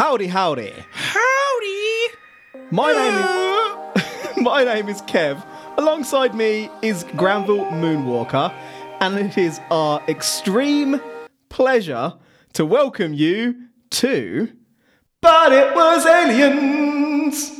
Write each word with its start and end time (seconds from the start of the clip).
Howdy, 0.00 0.28
howdy. 0.28 0.72
Howdy! 0.92 2.08
My 2.70 2.90
name 2.90 3.18
is 3.98 4.36
My 4.38 4.64
name 4.64 4.88
is 4.88 5.02
Kev. 5.02 5.44
Alongside 5.76 6.34
me 6.34 6.70
is 6.80 7.04
Granville 7.16 7.66
Moonwalker, 7.66 8.50
and 9.00 9.18
it 9.18 9.36
is 9.36 9.60
our 9.70 10.00
extreme 10.08 11.02
pleasure 11.50 12.14
to 12.54 12.64
welcome 12.64 13.12
you 13.12 13.54
to 13.90 14.50
But 15.20 15.52
It 15.52 15.74
Was 15.76 16.06
Aliens. 16.06 17.58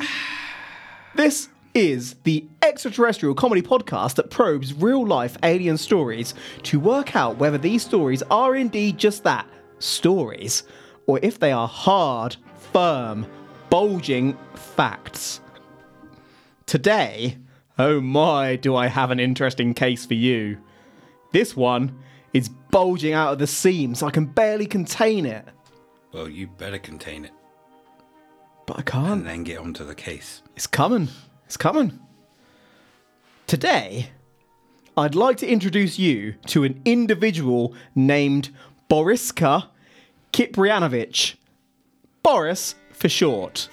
This 1.14 1.50
is 1.74 2.14
the 2.24 2.46
extraterrestrial 2.62 3.34
comedy 3.34 3.60
podcast 3.60 4.14
that 4.14 4.30
probes 4.30 4.72
real 4.72 5.06
life 5.06 5.36
alien 5.42 5.76
stories 5.76 6.32
to 6.62 6.80
work 6.80 7.14
out 7.14 7.36
whether 7.36 7.58
these 7.58 7.84
stories 7.84 8.22
are 8.30 8.56
indeed 8.56 8.96
just 8.96 9.24
that 9.24 9.46
stories, 9.78 10.62
or 11.10 11.18
if 11.24 11.40
they 11.40 11.50
are 11.50 11.66
hard, 11.66 12.36
firm, 12.72 13.26
bulging 13.68 14.38
facts. 14.54 15.40
Today, 16.66 17.36
oh 17.80 18.00
my, 18.00 18.54
do 18.54 18.76
I 18.76 18.86
have 18.86 19.10
an 19.10 19.18
interesting 19.18 19.74
case 19.74 20.06
for 20.06 20.14
you. 20.14 20.58
This 21.32 21.56
one 21.56 21.98
is 22.32 22.48
bulging 22.48 23.12
out 23.12 23.32
of 23.32 23.38
the 23.40 23.48
seams, 23.48 24.04
I 24.04 24.10
can 24.10 24.24
barely 24.26 24.66
contain 24.66 25.26
it. 25.26 25.44
Well, 26.12 26.28
you 26.28 26.46
better 26.46 26.78
contain 26.78 27.24
it 27.24 27.32
But 28.66 28.78
I 28.78 28.82
can't. 28.82 29.22
and 29.22 29.26
then 29.26 29.42
get 29.42 29.58
onto 29.58 29.84
the 29.84 29.96
case. 29.96 30.42
It's 30.54 30.68
coming. 30.68 31.08
It's 31.46 31.56
coming. 31.56 31.98
Today, 33.48 34.10
I'd 34.96 35.16
like 35.16 35.38
to 35.38 35.48
introduce 35.48 35.98
you 35.98 36.34
to 36.46 36.62
an 36.62 36.80
individual 36.84 37.74
named 37.96 38.50
Boriska 38.88 39.70
Kiprianovich. 40.32 41.34
Boris 42.22 42.74
for 42.92 43.08
short. 43.08 43.68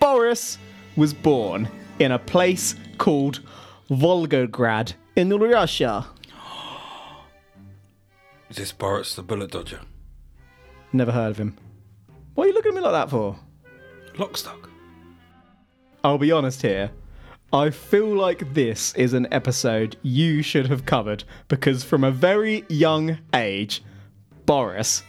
Boris 0.00 0.58
was 0.96 1.14
born 1.14 1.68
in 1.98 2.12
a 2.12 2.18
place 2.18 2.74
called 2.98 3.40
Volgograd 3.90 4.94
in 5.16 5.30
Russia. 5.30 6.06
Is 8.50 8.56
this 8.56 8.72
Boris 8.72 9.14
the 9.14 9.22
bullet 9.22 9.50
dodger? 9.50 9.80
Never 10.92 11.12
heard 11.12 11.30
of 11.30 11.38
him. 11.38 11.56
What 12.34 12.44
are 12.44 12.48
you 12.48 12.54
looking 12.54 12.72
at 12.72 12.74
me 12.76 12.80
like 12.82 12.92
that 12.92 13.10
for? 13.10 13.38
Lockstock. 14.14 14.68
I'll 16.04 16.18
be 16.18 16.32
honest 16.32 16.62
here. 16.62 16.90
I 17.52 17.70
feel 17.70 18.14
like 18.14 18.54
this 18.54 18.94
is 18.94 19.12
an 19.12 19.28
episode 19.30 19.96
you 20.02 20.42
should 20.42 20.66
have 20.68 20.86
covered 20.86 21.24
because 21.48 21.84
from 21.84 22.02
a 22.02 22.10
very 22.10 22.64
young 22.68 23.18
age, 23.34 23.82
Boris 24.46 25.02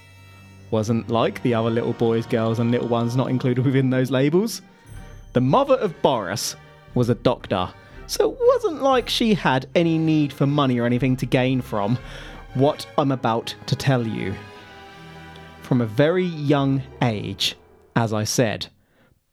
wasn't 0.74 1.08
like 1.08 1.40
the 1.44 1.54
other 1.54 1.70
little 1.70 1.94
boys, 1.94 2.26
girls, 2.26 2.58
and 2.58 2.72
little 2.72 2.88
ones 2.88 3.16
not 3.16 3.30
included 3.30 3.64
within 3.64 3.92
those 3.92 4.10
labels. 4.10 4.64
The 5.34 5.40
mother 5.40 5.76
of 5.76 6.02
Boris 6.02 6.56
was 6.96 7.10
a 7.10 7.16
doctor, 7.16 7.70
so 8.08 8.32
it 8.32 8.38
wasn't 8.42 8.82
like 8.82 9.08
she 9.08 9.36
had 9.36 9.68
any 9.76 10.00
need 10.00 10.34
for 10.34 10.48
money 10.48 10.80
or 10.80 10.88
anything 10.88 11.16
to 11.18 11.28
gain 11.28 11.62
from 11.62 12.00
what 12.56 12.88
I'm 12.98 13.12
about 13.12 13.54
to 13.68 13.76
tell 13.76 14.06
you. 14.06 14.34
From 15.62 15.80
a 15.80 15.86
very 15.86 16.26
young 16.26 16.82
age, 17.04 17.56
as 17.96 18.12
I 18.12 18.24
said, 18.24 18.66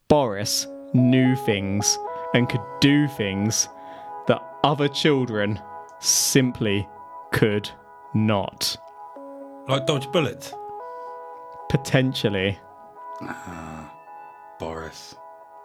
Boris 0.08 0.66
knew 0.92 1.36
things 1.36 1.98
and 2.34 2.50
could 2.50 2.64
do 2.80 3.08
things 3.08 3.66
that 4.26 4.42
other 4.62 4.88
children 4.88 5.58
simply 6.00 6.86
could 7.32 7.70
not. 8.12 8.76
Like 9.68 9.86
dodge 9.86 10.12
bullets. 10.12 10.52
Potentially. 11.70 12.58
Boris. 14.58 15.14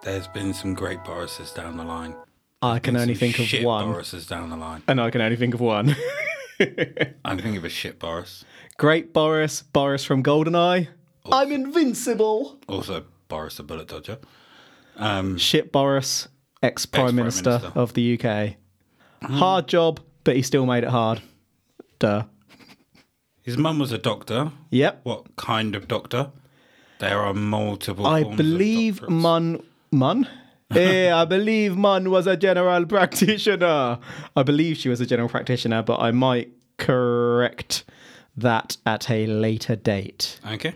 There's 0.02 0.28
been 0.28 0.54
some 0.54 0.72
great 0.74 1.00
Borises 1.04 1.54
down 1.54 1.76
the 1.76 1.84
line. 1.84 2.14
I 2.62 2.78
can 2.78 2.96
only 2.96 3.14
think 3.14 3.38
of 3.38 3.52
one. 3.64 3.86
Borises 3.92 4.26
down 4.28 4.48
the 4.50 4.56
line. 4.56 4.82
And 4.88 5.00
I 5.00 5.10
can 5.10 5.20
only 5.20 5.36
think 5.36 5.52
of 5.54 5.60
one. 5.60 5.96
I'm 7.24 7.36
thinking 7.36 7.56
of 7.56 7.64
a 7.64 7.68
shit 7.68 7.98
Boris. 7.98 8.44
Great 8.78 9.12
Boris, 9.12 9.62
Boris 9.62 10.04
from 10.04 10.22
Goldeneye. 10.22 10.88
I'm 11.30 11.50
invincible. 11.52 12.58
Also, 12.68 13.04
Boris 13.28 13.56
the 13.56 13.64
bullet 13.64 13.88
dodger. 13.88 14.18
Um, 14.96 15.36
Shit 15.36 15.72
Boris, 15.72 16.28
ex 16.62 16.86
Prime 16.86 17.16
Minister, 17.16 17.58
Minister. 17.58 17.78
of 17.78 17.94
the 17.94 18.18
UK. 18.18 18.54
Hard 19.22 19.66
job, 19.66 20.00
but 20.24 20.36
he 20.36 20.42
still 20.42 20.66
made 20.66 20.84
it 20.84 20.90
hard. 20.90 21.20
Duh. 21.98 22.22
His 23.46 23.56
mum 23.56 23.78
was 23.78 23.92
a 23.92 23.98
doctor. 23.98 24.50
Yep. 24.70 25.00
What 25.04 25.36
kind 25.36 25.76
of 25.76 25.86
doctor? 25.86 26.30
There 26.98 27.20
are 27.20 27.32
multiple. 27.32 28.04
I 28.06 28.22
forms 28.22 28.34
of 28.34 28.36
believe 28.38 29.00
doctorates. 29.00 29.08
Mun 29.10 29.62
Mun. 29.90 30.28
Eh, 30.74 31.14
I 31.14 31.24
believe 31.24 31.76
Mun 31.76 32.10
was 32.10 32.26
a 32.26 32.36
general 32.36 32.84
practitioner. 32.86 34.00
I 34.34 34.42
believe 34.42 34.76
she 34.76 34.88
was 34.88 35.00
a 35.00 35.06
general 35.06 35.28
practitioner, 35.28 35.80
but 35.80 36.00
I 36.00 36.10
might 36.10 36.50
correct 36.76 37.84
that 38.36 38.76
at 38.84 39.08
a 39.08 39.28
later 39.28 39.76
date. 39.76 40.40
Okay. 40.44 40.74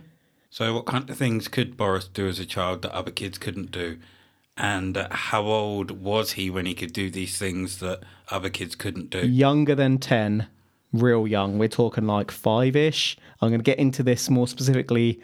So, 0.48 0.75
what 0.75 0.87
kind 0.87 1.10
of 1.10 1.16
things 1.16 1.48
could 1.48 1.76
Boris 1.76 2.06
do 2.06 2.28
as 2.28 2.38
a 2.38 2.47
child 2.47 2.82
that 2.82 2.92
other 2.92 3.10
kids 3.10 3.37
couldn't 3.37 3.72
do? 3.72 3.98
And 4.56 5.08
how 5.10 5.42
old 5.42 5.91
was 5.91 6.32
he 6.32 6.50
when 6.50 6.66
he 6.66 6.75
could 6.75 6.92
do 6.92 7.10
these 7.10 7.37
things 7.37 7.81
that 7.81 8.00
other 8.28 8.48
kids 8.48 8.76
couldn't 8.76 9.10
do? 9.10 9.26
Younger 9.26 9.75
than 9.75 9.98
10, 9.98 10.47
real 10.93 11.27
young. 11.27 11.59
We're 11.59 11.69
talking 11.69 12.06
like 12.06 12.31
five 12.31 12.77
ish. 12.77 13.17
I'm 13.41 13.49
going 13.49 13.61
to 13.61 13.65
get 13.65 13.78
into 13.78 14.03
this 14.03 14.28
more 14.31 14.49
specifically 14.49 15.21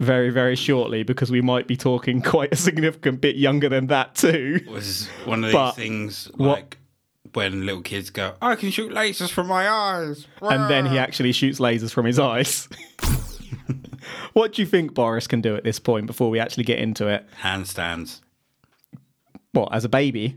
very, 0.00 0.30
very 0.30 0.56
shortly 0.56 1.02
because 1.02 1.30
we 1.30 1.40
might 1.40 1.66
be 1.66 1.76
talking 1.76 2.20
quite 2.22 2.52
a 2.52 2.56
significant 2.56 3.20
bit 3.20 3.36
younger 3.36 3.68
than 3.68 3.86
that 3.88 4.14
too. 4.14 4.60
Was 4.68 5.08
one 5.24 5.44
of 5.44 5.48
these 5.48 5.54
But 5.54 5.72
things 5.72 6.30
what- 6.36 6.48
like 6.48 6.78
when 7.34 7.64
little 7.64 7.80
kids 7.80 8.10
go, 8.10 8.34
I 8.42 8.56
can 8.56 8.70
shoot 8.70 8.92
lasers 8.92 9.30
from 9.30 9.46
my 9.46 9.66
eyes. 9.68 10.26
And 10.42 10.68
then 10.70 10.84
he 10.86 10.98
actually 10.98 11.32
shoots 11.32 11.58
lasers 11.60 11.90
from 11.90 12.04
his 12.04 12.18
eyes. 12.18 12.68
what 14.34 14.52
do 14.52 14.60
you 14.62 14.66
think 14.66 14.92
Boris 14.92 15.26
can 15.26 15.40
do 15.40 15.56
at 15.56 15.64
this 15.64 15.78
point 15.78 16.06
before 16.06 16.28
we 16.28 16.38
actually 16.38 16.64
get 16.64 16.78
into 16.78 17.06
it? 17.08 17.24
Handstands. 17.40 18.20
What, 19.52 19.72
as 19.72 19.84
a 19.84 19.88
baby? 19.88 20.36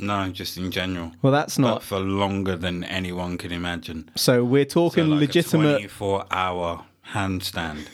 No, 0.00 0.28
just 0.30 0.56
in 0.56 0.70
general. 0.70 1.12
Well, 1.22 1.32
that's 1.32 1.56
But 1.56 1.62
not. 1.62 1.82
for 1.82 1.98
longer 2.00 2.56
than 2.56 2.84
anyone 2.84 3.36
can 3.38 3.52
imagine. 3.52 4.10
So 4.16 4.42
we're 4.44 4.64
So 4.68 4.88
talking 4.88 5.10
like 5.10 5.20
legitimate. 5.20 5.72
24 5.78 6.24
hour 6.30 6.84
handstand. 7.12 7.86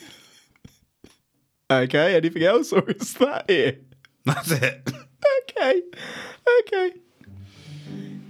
Okay, 1.70 2.14
anything 2.14 2.42
else, 2.44 2.72
or 2.72 2.88
is 2.90 3.14
that 3.14 3.50
it? 3.50 3.84
That's 4.24 4.52
it. 4.52 4.88
Okay, 5.50 5.82
okay. 6.60 6.92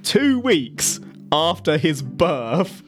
Two 0.02 0.38
weeks 0.40 1.00
after 1.32 1.76
his 1.76 2.00
birth, 2.00 2.82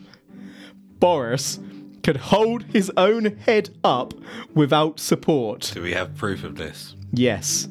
Boris 0.98 1.58
could 2.02 2.16
hold 2.16 2.62
his 2.64 2.90
own 2.96 3.36
head 3.38 3.70
up 3.84 4.14
without 4.54 5.00
support. 5.00 5.70
Do 5.74 5.82
we 5.82 5.92
have 5.92 6.16
proof 6.16 6.44
of 6.44 6.56
this? 6.56 6.94
Yes, 7.12 7.68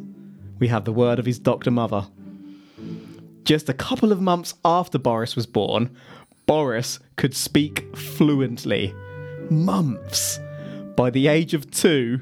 we 0.59 0.67
have 0.67 0.85
the 0.85 0.91
word 0.93 1.17
of 1.17 1.25
his 1.25 1.39
doctor 1.39 1.71
mother. 1.71 2.07
Just 3.47 3.69
a 3.69 3.73
couple 3.73 4.11
of 4.11 4.19
months 4.19 4.55
after 4.65 4.99
Boris 4.99 5.37
was 5.37 5.45
born, 5.45 5.95
Boris 6.47 6.99
could 7.15 7.33
speak 7.33 7.95
fluently. 7.95 8.93
Months. 9.49 10.37
By 10.97 11.11
the 11.11 11.27
age 11.27 11.53
of 11.53 11.71
two, 11.71 12.19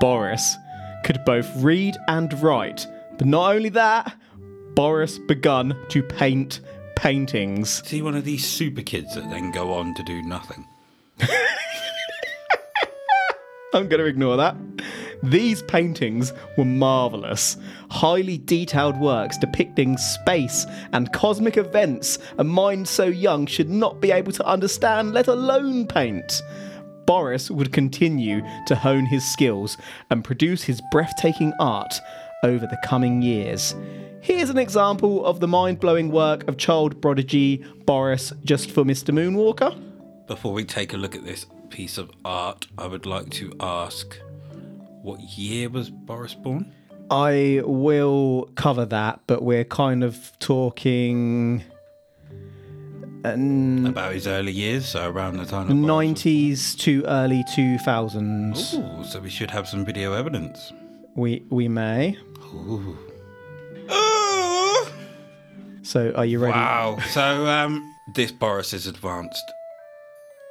Boris 0.00 0.58
could 1.02 1.24
both 1.24 1.50
read 1.56 1.96
and 2.08 2.30
write. 2.42 2.86
But 3.16 3.26
not 3.26 3.54
only 3.54 3.70
that, 3.70 4.14
Boris 4.74 5.18
begun 5.18 5.74
to 5.88 6.02
paint 6.02 6.60
paintings. 6.94 7.82
See 7.88 8.02
one 8.02 8.14
of 8.14 8.26
these 8.26 8.46
super 8.46 8.82
kids 8.82 9.14
that 9.14 9.30
then 9.30 9.52
go 9.52 9.72
on 9.72 9.94
to 9.94 10.02
do 10.02 10.20
nothing? 10.20 10.66
I'm 13.72 13.88
going 13.88 14.00
to 14.00 14.04
ignore 14.04 14.36
that. 14.36 14.56
These 15.22 15.62
paintings 15.62 16.32
were 16.56 16.64
marvellous, 16.64 17.56
highly 17.90 18.38
detailed 18.38 18.98
works 18.98 19.36
depicting 19.36 19.96
space 19.98 20.66
and 20.92 21.12
cosmic 21.12 21.56
events 21.56 22.18
a 22.38 22.44
mind 22.44 22.88
so 22.88 23.04
young 23.04 23.46
should 23.46 23.68
not 23.68 24.00
be 24.00 24.12
able 24.12 24.32
to 24.32 24.46
understand, 24.46 25.12
let 25.12 25.28
alone 25.28 25.86
paint. 25.86 26.42
Boris 27.06 27.50
would 27.50 27.72
continue 27.72 28.40
to 28.66 28.76
hone 28.76 29.04
his 29.04 29.24
skills 29.24 29.76
and 30.10 30.24
produce 30.24 30.62
his 30.62 30.80
breathtaking 30.92 31.52
art 31.58 31.94
over 32.44 32.66
the 32.66 32.78
coming 32.84 33.20
years. 33.20 33.74
Here's 34.22 34.50
an 34.50 34.58
example 34.58 35.24
of 35.26 35.40
the 35.40 35.48
mind 35.48 35.80
blowing 35.80 36.10
work 36.10 36.46
of 36.48 36.56
child 36.56 37.02
prodigy 37.02 37.64
Boris 37.84 38.32
just 38.44 38.70
for 38.70 38.84
Mr. 38.84 39.12
Moonwalker. 39.12 39.76
Before 40.26 40.52
we 40.52 40.64
take 40.64 40.92
a 40.92 40.96
look 40.96 41.16
at 41.16 41.24
this 41.24 41.46
piece 41.70 41.98
of 41.98 42.10
art, 42.24 42.66
I 42.78 42.86
would 42.86 43.06
like 43.06 43.30
to 43.30 43.52
ask 43.60 44.16
what 45.02 45.20
year 45.20 45.68
was 45.68 45.90
Boris 45.90 46.34
born? 46.34 46.72
I 47.10 47.62
will 47.64 48.50
cover 48.54 48.84
that, 48.86 49.20
but 49.26 49.42
we're 49.42 49.64
kind 49.64 50.04
of 50.04 50.32
talking 50.38 51.64
And 53.24 53.88
About 53.88 54.14
his 54.14 54.26
early 54.28 54.52
years, 54.52 54.86
so 54.86 55.08
around 55.10 55.36
the 55.38 55.44
time. 55.46 55.66
Boris 55.66 56.22
90s 56.22 56.78
to 56.78 57.04
early 57.06 57.42
2000s. 57.52 58.74
Ooh, 59.00 59.04
so 59.04 59.20
we 59.20 59.28
should 59.30 59.50
have 59.50 59.66
some 59.68 59.84
video 59.84 60.12
evidence. 60.12 60.72
We 61.16 61.42
we 61.50 61.66
may. 61.68 62.16
Ooh. 62.54 62.96
So 65.82 66.12
are 66.14 66.24
you 66.24 66.38
ready? 66.38 66.56
Wow. 66.56 66.98
So 67.08 67.46
um, 67.48 67.82
this 68.14 68.30
Boris 68.30 68.72
is 68.72 68.86
advanced. 68.86 69.42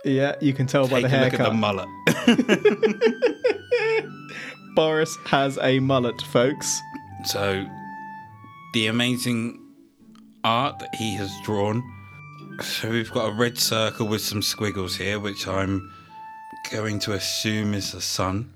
Yeah, 0.03 0.35
you 0.41 0.53
can 0.53 0.65
tell 0.67 0.87
by 0.87 0.99
the 1.01 1.07
a 1.07 1.09
look 1.23 1.33
at 1.33 1.39
haircut. 1.39 1.49
the 1.49 1.53
mullet. 1.53 1.87
Boris 4.75 5.17
has 5.25 5.57
a 5.61 5.79
mullet, 5.79 6.21
folks. 6.21 6.81
so 7.25 7.65
the 8.73 8.87
amazing 8.87 9.59
art 10.43 10.79
that 10.79 10.93
he 10.95 11.15
has 11.15 11.31
drawn. 11.43 11.83
So 12.61 12.89
we've 12.89 13.11
got 13.11 13.29
a 13.29 13.33
red 13.33 13.57
circle 13.57 14.07
with 14.07 14.21
some 14.21 14.41
squiggles 14.41 14.95
here, 14.95 15.19
which 15.19 15.47
I'm 15.47 15.91
going 16.71 16.99
to 16.99 17.13
assume 17.13 17.73
is 17.73 17.91
the 17.93 18.01
sun. 18.01 18.51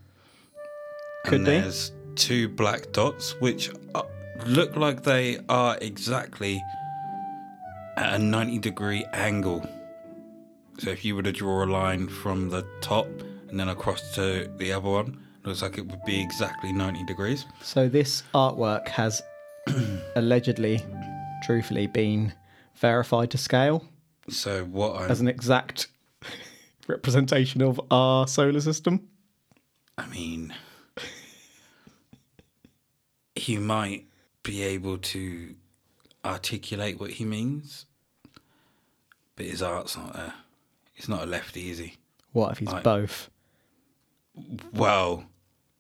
Could 1.26 1.36
and 1.36 1.46
be. 1.46 1.52
there's 1.52 1.92
two 2.16 2.50
black 2.50 2.92
dots, 2.92 3.40
which 3.40 3.72
are, 3.96 4.06
look 4.46 4.76
like 4.76 5.04
they 5.04 5.40
are 5.50 5.78
exactly 5.82 6.62
at 7.98 8.16
a 8.16 8.20
90 8.20 8.60
degree 8.60 9.06
angle. 9.14 9.68
So 10.80 10.90
if 10.90 11.06
you 11.06 11.16
were 11.16 11.24
to 11.24 11.32
draw 11.32 11.64
a 11.64 11.68
line 11.68 12.08
from 12.08 12.50
the 12.50 12.66
top 12.82 13.08
and 13.50 13.60
then 13.60 13.70
across 13.70 14.16
to 14.16 14.52
the 14.58 14.74
other 14.74 14.90
one, 14.90 15.23
looks 15.46 15.62
like 15.62 15.78
it 15.78 15.86
would 15.88 16.04
be 16.06 16.20
exactly 16.22 16.72
90 16.72 17.04
degrees. 17.06 17.46
So 17.62 17.90
this 17.90 18.24
artwork 18.34 18.88
has 18.90 19.22
allegedly, 20.16 20.82
truthfully, 21.44 21.88
been 21.88 22.34
verified 22.76 23.32
to 23.32 23.38
scale 23.38 23.86
So 24.30 24.64
what 24.66 25.02
I'm, 25.02 25.12
as 25.12 25.22
an 25.22 25.28
exact 25.28 25.88
representation 26.88 27.62
of 27.62 27.80
our 27.92 28.28
solar 28.28 28.62
system. 28.62 29.08
I 29.98 30.08
mean, 30.08 30.54
he 33.36 33.58
might 33.58 34.06
be 34.44 34.64
able 34.64 34.98
to 34.98 35.56
articulate 36.26 37.00
what 37.00 37.12
he 37.12 37.26
means, 37.26 37.86
but 39.36 39.46
his 39.46 39.62
art's 39.62 39.98
not 39.98 40.14
there. 40.14 40.34
He's 40.94 41.10
not 41.10 41.24
a 41.24 41.26
lefty, 41.26 41.70
is 41.70 41.78
he? 41.80 41.96
What 42.32 42.52
if 42.54 42.60
he's 42.60 42.70
Right. 42.72 42.84
both? 42.84 43.30
Well, 44.74 45.26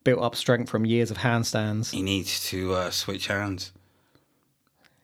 Built 0.04 0.22
up 0.22 0.36
strength 0.36 0.70
from 0.70 0.86
years 0.86 1.12
of 1.12 1.18
handstands. 1.20 1.92
he 1.92 2.02
needs 2.02 2.46
to 2.50 2.74
uh, 2.74 2.90
switch 2.92 3.28
hands. 3.28 3.72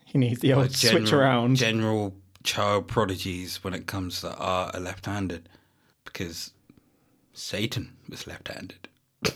He 0.05 0.17
needs 0.17 0.39
the 0.41 0.53
old 0.53 0.63
Like 0.63 0.75
switch 0.75 1.13
around. 1.13 1.55
General 1.55 2.15
child 2.43 2.87
prodigies 2.87 3.63
when 3.63 3.73
it 3.73 3.85
comes 3.87 4.21
to 4.21 4.35
art 4.35 4.75
are 4.75 4.79
left-handed, 4.81 5.47
because 6.03 6.51
Satan 7.33 7.93
was 8.09 8.25
left-handed. 8.27 8.87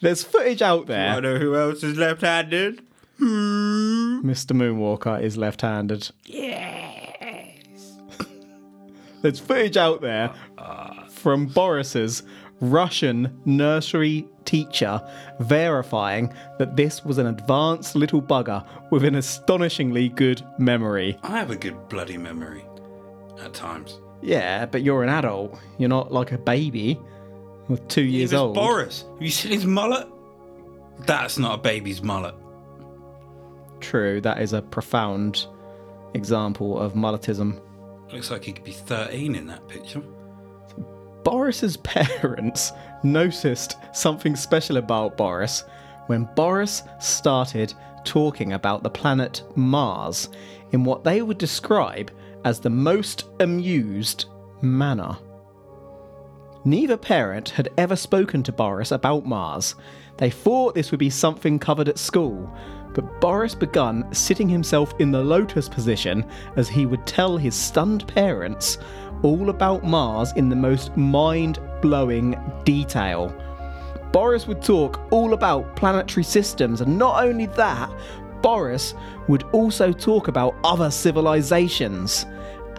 There's 0.00 0.22
footage 0.22 0.62
out 0.62 0.86
there. 0.86 1.10
I 1.10 1.20
don't 1.20 1.22
know 1.34 1.38
who 1.38 1.56
else 1.56 1.82
is 1.82 1.96
left-handed. 1.96 2.80
Hmm? 3.18 4.20
Mr. 4.28 4.52
Moonwalker 4.52 5.20
is 5.20 5.36
left 5.36 5.62
handed. 5.62 6.10
Yes. 6.24 7.96
There's 9.22 9.40
footage 9.40 9.76
out 9.76 10.00
there 10.00 10.32
uh, 10.56 10.60
uh, 10.62 11.07
from 11.28 11.44
Boris's 11.44 12.22
Russian 12.62 13.38
nursery 13.44 14.26
teacher 14.46 14.98
verifying 15.40 16.32
that 16.58 16.74
this 16.74 17.04
was 17.04 17.18
an 17.18 17.26
advanced 17.26 17.94
little 17.94 18.22
bugger 18.22 18.66
with 18.90 19.04
an 19.04 19.14
astonishingly 19.14 20.08
good 20.08 20.42
memory. 20.58 21.18
I 21.22 21.38
have 21.38 21.50
a 21.50 21.56
good 21.56 21.90
bloody 21.90 22.16
memory 22.16 22.64
at 23.42 23.52
times. 23.52 24.00
Yeah, 24.22 24.64
but 24.64 24.82
you're 24.82 25.02
an 25.02 25.10
adult. 25.10 25.58
You're 25.76 25.90
not 25.90 26.10
like 26.12 26.32
a 26.32 26.38
baby 26.38 26.98
with 27.68 27.86
two 27.88 28.04
years 28.04 28.32
old. 28.32 28.54
Boris. 28.54 29.04
Have 29.12 29.20
you 29.20 29.28
seen 29.28 29.52
his 29.52 29.66
mullet? 29.66 30.08
That's 31.00 31.38
not 31.38 31.58
a 31.58 31.62
baby's 31.62 32.00
mullet. 32.02 32.36
True, 33.80 34.22
that 34.22 34.40
is 34.40 34.54
a 34.54 34.62
profound 34.62 35.46
example 36.14 36.80
of 36.80 36.94
mulletism. 36.94 37.60
Looks 38.10 38.30
like 38.30 38.44
he 38.44 38.52
could 38.54 38.64
be 38.64 38.72
13 38.72 39.34
in 39.34 39.46
that 39.48 39.68
picture. 39.68 40.02
Boris's 41.28 41.76
parents 41.82 42.72
noticed 43.02 43.76
something 43.92 44.34
special 44.34 44.78
about 44.78 45.18
Boris 45.18 45.64
when 46.06 46.24
Boris 46.34 46.84
started 47.00 47.74
talking 48.02 48.54
about 48.54 48.82
the 48.82 48.88
planet 48.88 49.42
Mars 49.54 50.30
in 50.72 50.84
what 50.84 51.04
they 51.04 51.20
would 51.20 51.36
describe 51.36 52.10
as 52.46 52.60
the 52.60 52.70
most 52.70 53.24
amused 53.40 54.24
manner. 54.62 55.18
Neither 56.64 56.96
parent 56.96 57.50
had 57.50 57.68
ever 57.76 57.94
spoken 57.94 58.42
to 58.44 58.52
Boris 58.52 58.90
about 58.90 59.26
Mars. 59.26 59.74
They 60.16 60.30
thought 60.30 60.74
this 60.74 60.90
would 60.90 61.00
be 61.00 61.10
something 61.10 61.58
covered 61.58 61.90
at 61.90 61.98
school, 61.98 62.50
but 62.94 63.20
Boris 63.20 63.54
began 63.54 64.10
sitting 64.14 64.48
himself 64.48 64.94
in 64.98 65.12
the 65.12 65.22
lotus 65.22 65.68
position 65.68 66.24
as 66.56 66.70
he 66.70 66.86
would 66.86 67.06
tell 67.06 67.36
his 67.36 67.54
stunned 67.54 68.08
parents 68.08 68.78
all 69.22 69.50
about 69.50 69.84
Mars 69.84 70.32
in 70.36 70.48
the 70.48 70.56
most 70.56 70.96
mind 70.96 71.58
blowing 71.80 72.38
detail. 72.64 73.34
Boris 74.12 74.46
would 74.46 74.62
talk 74.62 75.00
all 75.10 75.32
about 75.32 75.76
planetary 75.76 76.24
systems, 76.24 76.80
and 76.80 76.98
not 76.98 77.22
only 77.22 77.46
that, 77.46 77.90
Boris 78.42 78.94
would 79.28 79.42
also 79.52 79.92
talk 79.92 80.28
about 80.28 80.54
other 80.64 80.90
civilizations. 80.90 82.24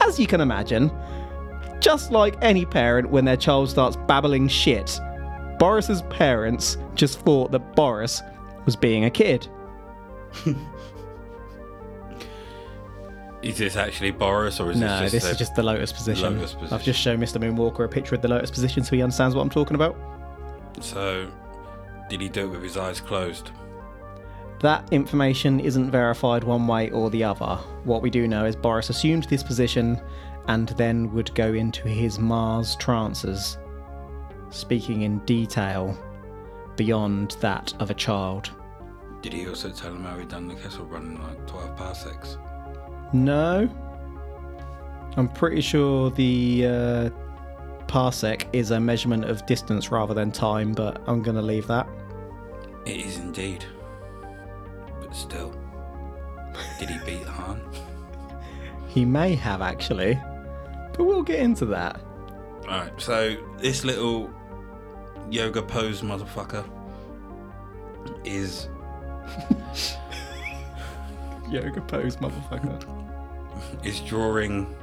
As 0.02 0.20
you 0.20 0.28
can 0.28 0.42
imagine, 0.42 0.92
just 1.80 2.12
like 2.12 2.36
any 2.42 2.66
parent 2.66 3.10
when 3.10 3.26
their 3.26 3.38
child 3.38 3.70
starts 3.70 3.98
babbling 4.08 4.48
shit, 4.48 5.00
Boris's 5.60 6.02
parents 6.04 6.78
just 6.96 7.20
thought 7.20 7.52
that 7.52 7.76
Boris 7.76 8.22
was 8.66 8.76
being 8.76 9.06
a 9.06 9.10
kid. 9.10 9.48
Is 13.42 13.58
this 13.58 13.76
actually 13.78 14.12
Boris 14.12 14.60
or 14.60 14.72
is 14.72 14.80
No, 14.80 15.00
this 15.00 15.14
this 15.14 15.24
just 15.24 15.34
is 15.34 15.38
just 15.40 15.56
the 15.56 15.64
lotus 15.64 15.94
position. 15.94 16.36
Lotus 16.36 16.54
position. 16.54 16.74
I've 16.74 16.84
just 16.84 17.00
shown 17.00 17.20
Mr. 17.20 17.38
Moonwalker 17.42 17.86
a 17.86 17.88
picture 17.88 18.16
of 18.16 18.22
the 18.22 18.28
lotus 18.28 18.52
position 18.52 18.84
so 18.84 18.96
he 18.96 19.02
understands 19.02 19.36
what 19.36 19.42
I'm 19.42 19.50
talking 19.50 19.76
about. 19.76 19.96
So, 20.82 21.30
did 22.10 22.20
he 22.22 22.28
do 22.28 22.46
it 22.46 22.50
with 22.50 22.64
his 22.64 22.76
eyes 22.76 23.00
closed? 23.00 23.52
That 24.60 24.92
information 24.92 25.62
isn't 25.62 25.90
verified 25.90 26.44
one 26.44 26.68
way 26.68 26.90
or 26.90 27.10
the 27.10 27.24
other. 27.24 27.56
What 27.86 28.02
we 28.02 28.10
do 28.10 28.28
know 28.28 28.46
is 28.46 28.58
Boris 28.58 28.90
assumed 28.90 29.24
this 29.26 29.42
position 29.42 30.02
and 30.48 30.70
then 30.70 31.14
would 31.14 31.34
go 31.34 31.54
into 31.54 31.88
his 31.88 32.20
Mars 32.20 32.76
trances, 32.76 33.58
speaking 34.50 35.04
in 35.04 35.20
detail 35.20 35.98
beyond 36.76 37.38
that 37.40 37.74
of 37.80 37.90
a 37.90 37.94
child. 37.94 38.52
Did 39.22 39.34
he 39.34 39.48
also 39.48 39.70
tell 39.70 39.92
him 39.92 40.04
how 40.04 40.18
he'd 40.18 40.30
done 40.30 40.48
the 40.48 40.56
Kessel 40.56 40.86
run 40.86 41.06
in 41.06 41.22
like 41.22 41.48
12 41.48 41.78
parsecs? 41.78 42.38
No. 43.14 43.70
I'm 45.18 45.28
pretty 45.28 45.62
sure 45.62 46.12
the 46.12 46.66
uh, 46.66 47.10
parsec 47.88 48.48
is 48.54 48.72
a 48.72 48.80
measurement 48.80 49.26
of 49.26 49.46
distance 49.46 49.92
rather 49.92 50.14
than 50.14 50.32
time, 50.32 50.74
but 50.74 51.02
I'm 51.08 51.22
going 51.22 51.36
to 51.36 51.42
leave 51.42 51.68
that. 51.68 51.88
It 52.86 52.98
is 53.06 53.18
indeed. 53.18 53.66
But 55.02 55.16
still. 55.16 55.54
Did 56.80 56.90
he 56.90 57.00
beat 57.06 57.26
Han? 57.26 57.62
He 58.90 59.06
may 59.06 59.36
have 59.36 59.62
actually, 59.62 60.20
but 60.94 61.04
we'll 61.04 61.22
get 61.22 61.42
into 61.42 61.66
that. 61.68 62.02
Alright, 62.64 63.00
so 63.00 63.38
this 63.60 63.84
little 63.86 64.32
yoga 65.30 65.62
pose 65.62 66.02
motherfucker 66.02 66.68
is 68.26 68.68
Yoga 71.50 71.82
pose, 71.82 72.18
motherfucker. 72.18 73.06
is 73.84 74.00
drawing 74.02 74.76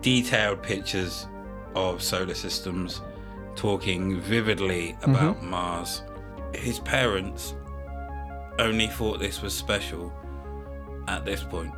detailed 0.00 0.62
pictures 0.62 1.26
of 1.74 2.02
solar 2.02 2.34
systems, 2.34 3.02
talking 3.54 4.20
vividly 4.20 4.96
mm-hmm. 5.00 5.10
about 5.10 5.42
Mars. 5.42 6.02
His 6.54 6.78
parents 6.80 7.54
only 8.58 8.86
thought 8.86 9.18
this 9.18 9.42
was 9.42 9.54
special 9.54 10.12
at 11.08 11.24
this 11.24 11.42
point. 11.42 11.72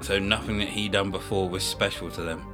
So 0.00 0.18
nothing 0.18 0.58
that 0.58 0.68
he'd 0.68 0.92
done 0.92 1.10
before 1.10 1.48
was 1.48 1.62
special 1.62 2.10
to 2.12 2.22
them. 2.22 2.46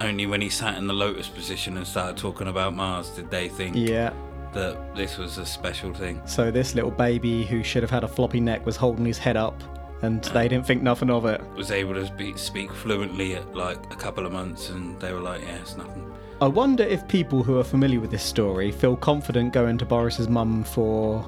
Only 0.00 0.26
when 0.26 0.42
he 0.42 0.50
sat 0.50 0.76
in 0.76 0.86
the 0.86 0.92
lotus 0.92 1.28
position 1.28 1.78
and 1.78 1.86
started 1.86 2.18
talking 2.18 2.48
about 2.48 2.74
Mars 2.74 3.10
did 3.10 3.30
they 3.30 3.48
think 3.48 3.74
Yeah. 3.76 4.12
That 4.52 4.94
this 4.96 5.18
was 5.18 5.38
a 5.38 5.46
special 5.46 5.92
thing. 5.92 6.20
So 6.24 6.50
this 6.50 6.74
little 6.74 6.90
baby 6.90 7.44
who 7.44 7.62
should 7.62 7.82
have 7.82 7.90
had 7.90 8.04
a 8.04 8.08
floppy 8.08 8.40
neck 8.40 8.64
was 8.64 8.76
holding 8.76 9.04
his 9.04 9.18
head 9.18 9.36
up, 9.36 9.60
and 10.02 10.22
they 10.24 10.48
didn't 10.48 10.66
think 10.66 10.82
nothing 10.82 11.10
of 11.10 11.24
it. 11.26 11.40
Was 11.56 11.70
able 11.70 11.94
to 11.94 12.06
speak, 12.06 12.38
speak 12.38 12.72
fluently 12.72 13.34
at 13.36 13.54
like 13.54 13.78
a 13.92 13.96
couple 13.96 14.24
of 14.26 14.32
months, 14.32 14.70
and 14.70 14.98
they 15.00 15.12
were 15.12 15.20
like, 15.20 15.42
"Yeah, 15.42 15.56
it's 15.56 15.76
nothing." 15.76 16.10
I 16.40 16.46
wonder 16.48 16.84
if 16.84 17.06
people 17.08 17.42
who 17.42 17.58
are 17.58 17.64
familiar 17.64 17.98
with 17.98 18.10
this 18.10 18.22
story 18.22 18.70
feel 18.70 18.94
confident 18.96 19.54
going 19.54 19.78
to 19.78 19.86
Boris's 19.86 20.28
mum 20.28 20.64
for 20.64 21.26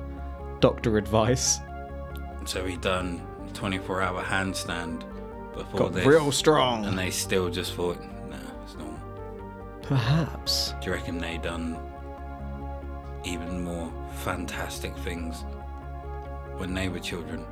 doctor 0.60 0.98
advice. 0.98 1.60
So 2.44 2.64
he 2.66 2.76
done 2.76 3.22
24 3.54 4.02
hour 4.02 4.22
handstand 4.22 5.04
before 5.54 5.80
Got 5.80 5.94
this. 5.94 6.06
real 6.06 6.30
strong. 6.30 6.84
And 6.84 6.98
they 6.98 7.10
still 7.10 7.48
just 7.48 7.72
thought, 7.74 7.98
nah, 8.28 8.36
it's 8.64 8.74
normal. 8.76 8.98
Perhaps. 9.82 10.74
Do 10.80 10.86
you 10.86 10.92
reckon 10.92 11.18
they 11.18 11.38
done 11.38 11.78
even 13.28 13.62
more 13.62 13.92
fantastic 14.22 14.96
things 14.98 15.44
when 16.56 16.74
they 16.74 16.88
were 16.88 16.98
children? 16.98 17.44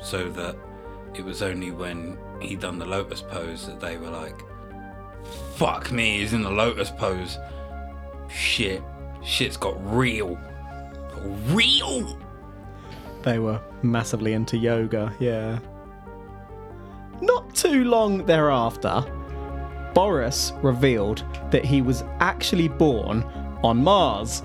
So 0.00 0.28
that 0.30 0.56
it 1.14 1.24
was 1.24 1.42
only 1.42 1.70
when 1.70 2.18
he 2.40 2.56
done 2.56 2.78
the 2.78 2.86
lotus 2.86 3.22
pose 3.22 3.66
that 3.66 3.80
they 3.80 3.96
were 3.96 4.10
like, 4.10 4.40
fuck 5.54 5.90
me, 5.90 6.20
he's 6.20 6.32
in 6.32 6.42
the 6.42 6.50
lotus 6.50 6.90
pose. 6.90 7.38
Shit. 8.28 8.82
Shit's 9.24 9.56
got 9.56 9.74
real. 9.94 10.38
Real! 11.48 12.18
They 13.22 13.38
were 13.38 13.60
massively 13.82 14.32
into 14.32 14.56
yoga, 14.56 15.12
yeah. 15.18 15.58
Not 17.20 17.54
too 17.54 17.84
long 17.84 18.24
thereafter, 18.24 19.04
Boris 19.94 20.52
revealed 20.62 21.24
that 21.50 21.64
he 21.64 21.82
was 21.82 22.04
actually 22.20 22.68
born 22.68 23.24
on 23.64 23.82
Mars. 23.82 24.42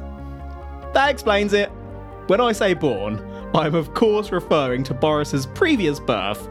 That 0.93 1.09
explains 1.09 1.53
it. 1.53 1.69
When 2.27 2.39
I 2.39 2.51
say 2.51 2.73
born, 2.73 3.19
I'm 3.53 3.75
of 3.75 3.93
course 3.93 4.31
referring 4.31 4.83
to 4.85 4.93
Boris's 4.93 5.45
previous 5.45 5.99
birth. 5.99 6.47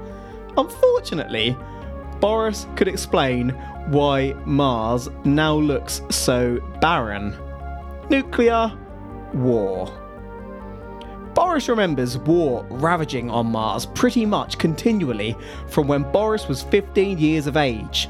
Unfortunately, 0.56 1.56
Boris 2.20 2.66
could 2.76 2.88
explain 2.88 3.50
why 3.88 4.32
Mars 4.44 5.08
now 5.24 5.54
looks 5.54 6.02
so 6.10 6.60
barren. 6.80 7.34
Nuclear 8.10 8.72
war. 9.34 9.90
Boris 11.34 11.68
remembers 11.68 12.18
war 12.18 12.66
ravaging 12.68 13.30
on 13.30 13.46
Mars 13.46 13.86
pretty 13.86 14.26
much 14.26 14.58
continually 14.58 15.34
from 15.68 15.88
when 15.88 16.02
Boris 16.12 16.46
was 16.46 16.62
15 16.64 17.18
years 17.18 17.46
of 17.46 17.56
age. 17.56 18.08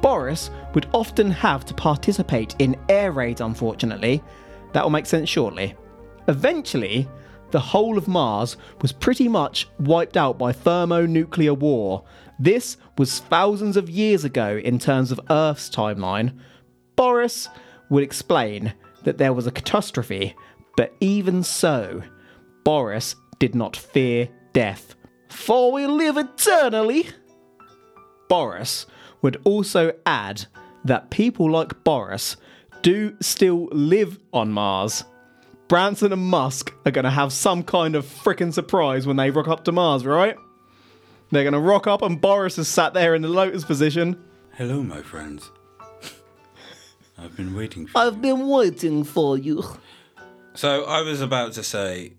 Boris 0.00 0.50
would 0.74 0.86
often 0.94 1.30
have 1.30 1.64
to 1.66 1.74
participate 1.74 2.54
in 2.58 2.76
air 2.88 3.12
raids, 3.12 3.40
unfortunately. 3.40 4.22
That 4.72 4.82
will 4.82 4.90
make 4.90 5.06
sense 5.06 5.28
shortly. 5.28 5.74
Eventually, 6.28 7.08
the 7.50 7.60
whole 7.60 7.96
of 7.96 8.08
Mars 8.08 8.56
was 8.82 8.92
pretty 8.92 9.28
much 9.28 9.68
wiped 9.78 10.16
out 10.16 10.38
by 10.38 10.52
thermonuclear 10.52 11.54
war. 11.54 12.04
This 12.38 12.76
was 12.98 13.20
thousands 13.20 13.76
of 13.76 13.88
years 13.88 14.24
ago 14.24 14.60
in 14.62 14.78
terms 14.78 15.12
of 15.12 15.20
Earth's 15.30 15.70
timeline. 15.70 16.38
Boris 16.96 17.48
would 17.88 18.02
explain 18.02 18.74
that 19.04 19.18
there 19.18 19.32
was 19.32 19.46
a 19.46 19.52
catastrophe, 19.52 20.34
but 20.76 20.92
even 21.00 21.42
so, 21.42 22.02
Boris 22.64 23.14
did 23.38 23.54
not 23.54 23.76
fear 23.76 24.28
death. 24.52 24.94
For 25.28 25.72
we 25.72 25.86
live 25.86 26.16
eternally. 26.16 27.08
Boris 28.28 28.86
would 29.22 29.40
also 29.44 29.92
add 30.04 30.46
that 30.84 31.10
people 31.10 31.50
like 31.50 31.84
Boris 31.84 32.36
do 32.82 33.16
still 33.20 33.66
live 33.72 34.18
on 34.32 34.52
Mars. 34.52 35.04
Branson 35.68 36.12
and 36.12 36.22
Musk 36.22 36.72
are 36.84 36.92
going 36.92 37.04
to 37.04 37.10
have 37.10 37.32
some 37.32 37.62
kind 37.64 37.96
of 37.96 38.04
frickin' 38.04 38.52
surprise 38.52 39.06
when 39.06 39.16
they 39.16 39.30
rock 39.30 39.48
up 39.48 39.64
to 39.64 39.72
Mars, 39.72 40.04
right? 40.04 40.36
They're 41.32 41.42
going 41.42 41.54
to 41.54 41.58
rock 41.60 41.86
up 41.88 42.02
and 42.02 42.20
Boris 42.20 42.56
is 42.58 42.68
sat 42.68 42.94
there 42.94 43.14
in 43.14 43.22
the 43.22 43.28
lotus 43.28 43.64
position. 43.64 44.16
Hello, 44.52 44.82
my 44.82 45.02
friends. 45.02 45.50
I've 47.18 47.36
been 47.36 47.54
waiting 47.56 47.86
for 47.88 47.98
I've 47.98 48.22
been 48.22 48.46
waiting 48.46 49.02
for 49.04 49.36
you. 49.36 49.64
So 50.54 50.84
I 50.84 51.02
was 51.02 51.20
about 51.20 51.52
to 51.54 51.62
say 51.62 52.12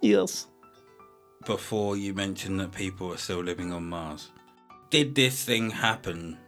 Yes. 0.00 0.46
before 1.44 1.96
you 1.96 2.14
mentioned 2.14 2.60
that 2.60 2.72
people 2.72 3.12
are 3.12 3.16
still 3.18 3.42
living 3.42 3.72
on 3.72 3.88
Mars. 3.88 4.30
Did 4.90 5.14
this 5.14 5.42
thing 5.44 5.70
happen 5.70 6.38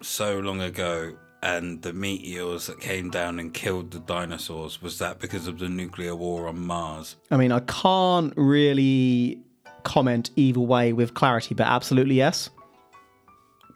so 0.00 0.38
long 0.38 0.60
ago 0.60 1.16
and 1.42 1.82
the 1.82 1.92
meteors 1.92 2.66
that 2.66 2.80
came 2.80 3.10
down 3.10 3.38
and 3.38 3.52
killed 3.54 3.90
the 3.92 3.98
dinosaurs 4.00 4.82
was 4.82 4.98
that 4.98 5.18
because 5.18 5.46
of 5.46 5.58
the 5.58 5.68
nuclear 5.68 6.14
war 6.14 6.48
on 6.48 6.58
Mars? 6.60 7.16
I 7.30 7.36
mean, 7.36 7.52
I 7.52 7.60
can't 7.60 8.32
really 8.36 9.40
comment 9.84 10.30
either 10.36 10.60
way 10.60 10.92
with 10.92 11.14
clarity, 11.14 11.54
but 11.54 11.66
absolutely 11.66 12.16
yes. 12.16 12.50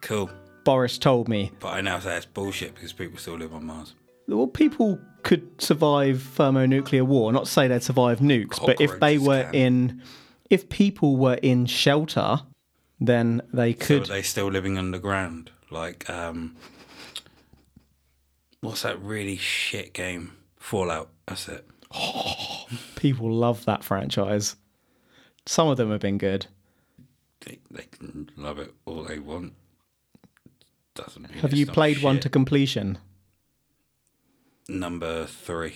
Cool. 0.02 0.30
Boris 0.64 0.99
told 0.99 1.28
me. 1.28 1.52
But 1.61 1.68
I 1.68 1.80
now 1.80 1.99
say 1.99 2.16
it's 2.16 2.26
bullshit 2.26 2.75
because 2.75 2.92
people 2.92 3.18
still 3.18 3.37
live 3.37 3.54
on 3.54 3.64
Mars. 3.64 3.94
Well, 4.26 4.47
people 4.47 4.99
could 5.23 5.61
survive 5.61 6.23
thermonuclear 6.23 7.04
war. 7.04 7.33
Not 7.33 7.44
to 7.47 7.50
say 7.50 7.68
they'd 7.68 7.83
survive 7.83 8.21
nukes, 8.21 8.64
but 8.64 8.80
if 8.80 8.99
they 9.00 9.18
were 9.18 9.44
can. 9.44 9.54
in, 9.54 10.02
if 10.50 10.68
people 10.68 11.16
were 11.16 11.35
in 11.42 11.66
shelter, 11.66 12.40
then 13.00 13.42
they 13.52 13.73
So 13.75 13.78
could. 13.87 14.02
are 14.04 14.06
they 14.14 14.23
still 14.23 14.49
living 14.49 14.78
underground? 14.78 15.50
Like, 15.71 16.09
um, 16.09 16.56
what's 18.64 18.83
that 18.83 19.00
really 19.00 19.37
shit 19.37 19.92
game? 19.92 20.33
Fallout. 20.59 21.11
That's 21.26 21.49
it. 21.49 21.66
Oh, 21.94 22.66
people 22.97 23.30
love 23.30 23.64
that 23.66 23.85
franchise. 23.85 24.56
Some 25.47 25.68
of 25.68 25.76
them 25.76 25.90
have 25.90 26.00
been 26.00 26.18
good. 26.18 26.47
They, 27.44 27.59
they 27.71 27.85
can 27.85 28.30
love 28.37 28.59
it 28.59 28.73
all 28.87 29.04
they 29.04 29.18
want. 29.18 29.52
Doesn't 30.94 31.23
mean 31.28 31.38
Have 31.40 31.52
you 31.52 31.66
played 31.66 32.02
one 32.02 32.21
to 32.21 32.28
completion 32.28 32.99
number 34.68 35.26
three? 35.26 35.75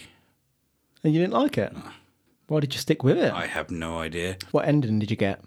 and 1.02 1.12
you 1.12 1.20
didn't 1.20 1.34
like 1.34 1.58
it? 1.58 1.74
Why 2.46 2.60
did 2.60 2.72
you 2.72 2.80
stick 2.80 3.04
with 3.04 3.18
it? 3.18 3.32
I 3.32 3.46
have 3.46 3.70
no 3.70 3.98
idea. 3.98 4.38
What 4.52 4.66
ending 4.66 4.98
did 5.00 5.10
you 5.10 5.16
get? 5.16 5.42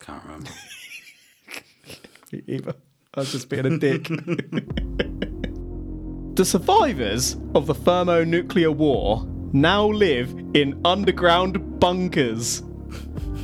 Can't 0.00 0.22
remember. 0.24 0.50
Either. 2.46 2.74
I 3.14 3.20
was 3.20 3.32
just 3.32 3.48
being 3.48 3.66
a 3.66 3.78
dick. 3.78 4.08
the 6.38 6.44
survivors 6.44 7.36
of 7.56 7.66
the 7.66 7.74
thermonuclear 7.74 8.70
war 8.70 9.26
now 9.52 9.84
live 9.88 10.30
in 10.54 10.80
underground 10.84 11.80
bunkers. 11.80 12.62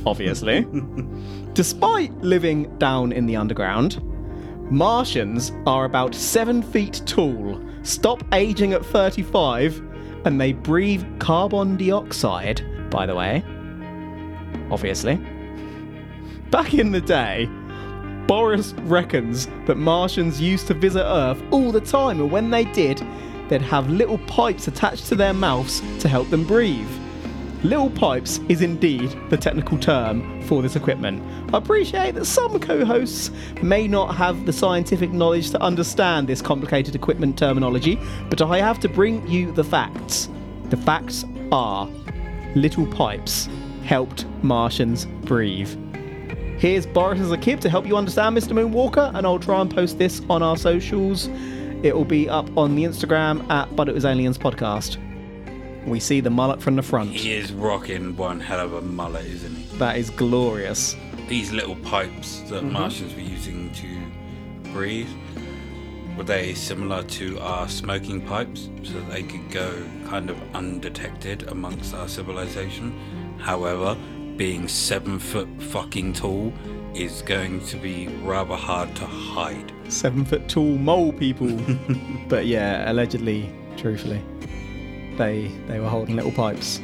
Obviously. 0.05 0.65
Despite 1.53 2.15
living 2.21 2.73
down 2.77 3.11
in 3.11 3.25
the 3.25 3.35
underground, 3.35 4.01
Martians 4.71 5.51
are 5.65 5.83
about 5.83 6.15
seven 6.15 6.61
feet 6.63 7.01
tall, 7.05 7.61
stop 7.83 8.23
aging 8.33 8.71
at 8.71 8.85
35, 8.85 9.77
and 10.23 10.39
they 10.39 10.53
breathe 10.53 11.03
carbon 11.19 11.75
dioxide, 11.75 12.63
by 12.89 13.05
the 13.05 13.13
way. 13.13 13.43
Obviously. 14.71 15.15
Back 16.49 16.73
in 16.73 16.93
the 16.93 17.01
day, 17.01 17.49
Boris 18.27 18.73
reckons 18.83 19.47
that 19.65 19.77
Martians 19.77 20.41
used 20.41 20.67
to 20.67 20.73
visit 20.73 21.03
Earth 21.03 21.41
all 21.51 21.71
the 21.71 21.81
time, 21.81 22.19
and 22.19 22.31
when 22.31 22.49
they 22.49 22.65
did, 22.65 23.05
they'd 23.49 23.61
have 23.61 23.89
little 23.89 24.17
pipes 24.19 24.67
attached 24.67 25.05
to 25.07 25.15
their 25.15 25.33
mouths 25.33 25.81
to 25.99 26.07
help 26.07 26.29
them 26.29 26.45
breathe. 26.45 26.89
Little 27.63 27.89
pipes 27.89 28.39
is 28.49 28.61
indeed 28.61 29.15
the 29.29 29.37
technical 29.37 29.77
term 29.77 30.41
for 30.43 30.61
this 30.61 30.75
equipment. 30.75 31.23
I 31.53 31.57
appreciate 31.57 32.13
that 32.15 32.25
some 32.25 32.59
co 32.59 32.85
hosts 32.85 33.31
may 33.61 33.87
not 33.87 34.15
have 34.15 34.45
the 34.45 34.53
scientific 34.53 35.11
knowledge 35.11 35.51
to 35.51 35.61
understand 35.61 36.27
this 36.27 36.41
complicated 36.41 36.95
equipment 36.95 37.37
terminology, 37.37 37.99
but 38.29 38.41
I 38.41 38.59
have 38.59 38.79
to 38.81 38.89
bring 38.89 39.27
you 39.27 39.51
the 39.51 39.63
facts. 39.63 40.29
The 40.69 40.77
facts 40.77 41.25
are 41.51 41.87
little 42.55 42.85
pipes 42.87 43.49
helped 43.83 44.25
Martians 44.41 45.05
breathe. 45.23 45.84
Here's 46.57 46.85
Boris 46.85 47.19
as 47.19 47.31
a 47.31 47.37
kid 47.37 47.61
to 47.61 47.69
help 47.69 47.85
you 47.85 47.97
understand 47.97 48.35
Mr. 48.37 48.51
Moonwalker, 48.53 49.13
and 49.13 49.27
I'll 49.27 49.39
try 49.39 49.59
and 49.61 49.69
post 49.73 49.97
this 49.99 50.21
on 50.29 50.41
our 50.41 50.55
socials. 50.57 51.27
It 51.83 51.95
will 51.95 52.05
be 52.05 52.29
up 52.29 52.49
on 52.57 52.75
the 52.75 52.83
Instagram 52.83 53.47
at 53.51 53.75
But 53.75 53.89
It 53.89 53.93
Was 53.93 54.05
Aliens 54.05 54.37
Podcast. 54.37 54.97
We 55.85 55.99
see 55.99 56.21
the 56.21 56.29
mullet 56.31 56.61
from 56.61 56.75
the 56.77 56.81
front. 56.81 57.11
he 57.11 57.33
is 57.33 57.51
rocking 57.53 58.15
one 58.15 58.39
hell 58.39 58.59
of 58.61 58.73
a 58.73 58.81
mullet, 58.81 59.25
isn't 59.25 59.53
he? 59.55 59.77
That 59.77 59.97
is 59.97 60.09
glorious. 60.09 60.95
These 61.27 61.51
little 61.51 61.75
pipes 61.77 62.39
that 62.49 62.63
Mm-hmm. 62.63 62.71
Martians 62.73 63.13
were 63.13 63.21
using 63.21 63.71
to 63.73 64.71
breathe 64.71 65.09
were 66.17 66.23
they 66.23 66.53
similar 66.53 67.03
to 67.03 67.37
our 67.41 67.67
smoking 67.67 68.21
pipes, 68.21 68.69
so 68.83 68.93
that 68.93 69.09
they 69.11 69.21
could 69.23 69.51
go 69.51 69.83
kind 70.07 70.29
of 70.29 70.37
undetected 70.55 71.43
amongst 71.49 71.93
our 71.93 72.07
civilization? 72.07 72.97
However, 73.37 73.97
being 74.37 74.67
seven 74.67 75.19
foot 75.19 75.47
fucking 75.59 76.13
tall 76.13 76.51
is 76.93 77.21
going 77.23 77.65
to 77.67 77.77
be 77.77 78.07
rather 78.23 78.55
hard 78.55 78.93
to 78.95 79.05
hide. 79.05 79.71
Seven 79.89 80.25
foot 80.25 80.47
tall 80.49 80.77
mole 80.77 81.13
people. 81.13 81.57
but 82.29 82.45
yeah, 82.45 82.89
allegedly, 82.91 83.53
truthfully, 83.77 84.21
they 85.17 85.47
they 85.67 85.79
were 85.79 85.89
holding 85.89 86.15
little 86.15 86.31
pipes. 86.31 86.79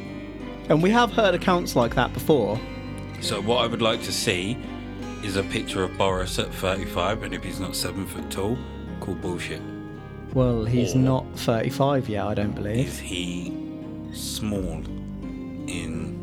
And 0.68 0.82
we 0.82 0.90
have 0.90 1.10
heard 1.12 1.34
accounts 1.34 1.74
like 1.76 1.94
that 1.96 2.12
before. 2.14 2.58
So 3.20 3.40
what 3.40 3.58
I 3.64 3.66
would 3.66 3.82
like 3.82 4.02
to 4.04 4.12
see 4.12 4.56
is 5.24 5.36
a 5.36 5.42
picture 5.44 5.82
of 5.82 5.96
Boris 5.98 6.38
at 6.38 6.52
35, 6.54 7.22
and 7.24 7.34
if 7.34 7.42
he's 7.44 7.60
not 7.60 7.76
seven 7.76 8.06
foot 8.06 8.30
tall, 8.30 8.56
call 9.00 9.14
bullshit. 9.14 9.60
Well, 10.34 10.64
he's 10.64 10.94
Or- 10.94 10.98
not 10.98 11.26
35 11.36 12.08
yet, 12.08 12.24
I 12.26 12.34
don't 12.34 12.54
believe. 12.54 12.86
Is 12.88 12.98
he 12.98 13.52
small 14.12 14.82
in 15.66 16.21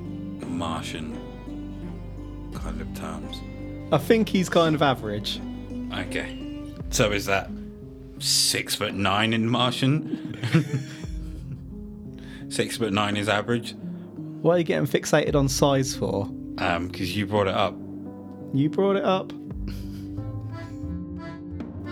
Martian 0.59 1.17
kind 2.53 2.81
of 2.81 2.93
terms. 2.93 3.37
I 3.93 3.97
think 3.97 4.27
he's 4.27 4.49
kind 4.49 4.75
of 4.75 4.81
average. 4.81 5.39
Okay. 5.93 6.37
So 6.89 7.11
is 7.11 7.25
that 7.27 7.49
six 8.19 8.75
foot 8.75 8.93
nine 8.93 9.31
in 9.31 9.49
Martian? 9.49 10.37
six 12.49 12.75
foot 12.77 12.91
nine 12.91 13.15
is 13.15 13.29
average? 13.29 13.73
What 14.41 14.55
are 14.55 14.57
you 14.57 14.63
getting 14.65 14.85
fixated 14.85 15.33
on 15.33 15.47
size 15.47 15.95
for? 15.95 16.25
Um, 16.57 16.89
because 16.89 17.15
you 17.15 17.25
brought 17.25 17.47
it 17.47 17.55
up. 17.55 17.73
You 18.53 18.69
brought 18.69 18.97
it 18.97 19.05
up. 19.05 19.31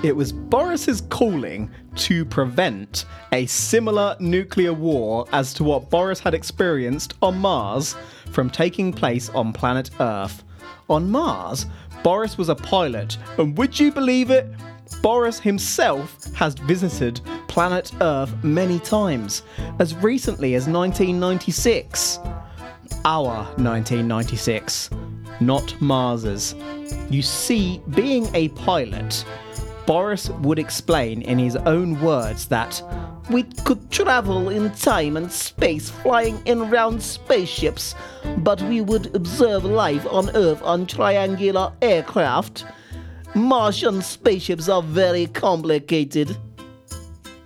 It 0.03 0.15
was 0.15 0.31
Boris's 0.33 1.01
calling 1.01 1.71
to 1.97 2.25
prevent 2.25 3.05
a 3.31 3.45
similar 3.45 4.15
nuclear 4.19 4.73
war 4.73 5.25
as 5.31 5.53
to 5.55 5.63
what 5.63 5.89
Boris 5.89 6.19
had 6.19 6.33
experienced 6.33 7.15
on 7.21 7.37
Mars 7.37 7.95
from 8.31 8.49
taking 8.49 8.93
place 8.93 9.29
on 9.29 9.53
planet 9.53 9.89
Earth. 9.99 10.43
On 10.89 11.09
Mars, 11.09 11.65
Boris 12.03 12.37
was 12.37 12.49
a 12.49 12.55
pilot, 12.55 13.17
and 13.37 13.57
would 13.57 13.79
you 13.79 13.91
believe 13.91 14.31
it? 14.31 14.47
Boris 15.01 15.39
himself 15.39 16.33
has 16.33 16.53
visited 16.53 17.19
planet 17.47 17.91
Earth 18.01 18.33
many 18.43 18.79
times, 18.79 19.43
as 19.79 19.95
recently 19.95 20.55
as 20.55 20.67
1996. 20.67 22.19
Our 23.03 23.43
1996, 23.57 24.89
not 25.39 25.75
Mars's. 25.81 26.55
You 27.09 27.21
see, 27.21 27.81
being 27.89 28.27
a 28.33 28.49
pilot, 28.49 29.25
Boris 29.87 30.29
would 30.41 30.59
explain 30.59 31.21
in 31.21 31.39
his 31.39 31.55
own 31.55 31.99
words 32.01 32.47
that 32.49 32.83
we 33.31 33.43
could 33.63 33.89
travel 33.89 34.49
in 34.49 34.69
time 34.71 35.15
and 35.15 35.31
space 35.31 35.89
flying 35.89 36.39
in 36.45 36.69
round 36.69 37.01
spaceships, 37.01 37.95
but 38.39 38.61
we 38.63 38.81
would 38.81 39.15
observe 39.15 39.63
life 39.63 40.05
on 40.11 40.29
Earth 40.35 40.61
on 40.61 40.85
triangular 40.85 41.71
aircraft. 41.81 42.65
Martian 43.33 44.01
spaceships 44.01 44.67
are 44.67 44.83
very 44.83 45.25
complicated. 45.27 46.37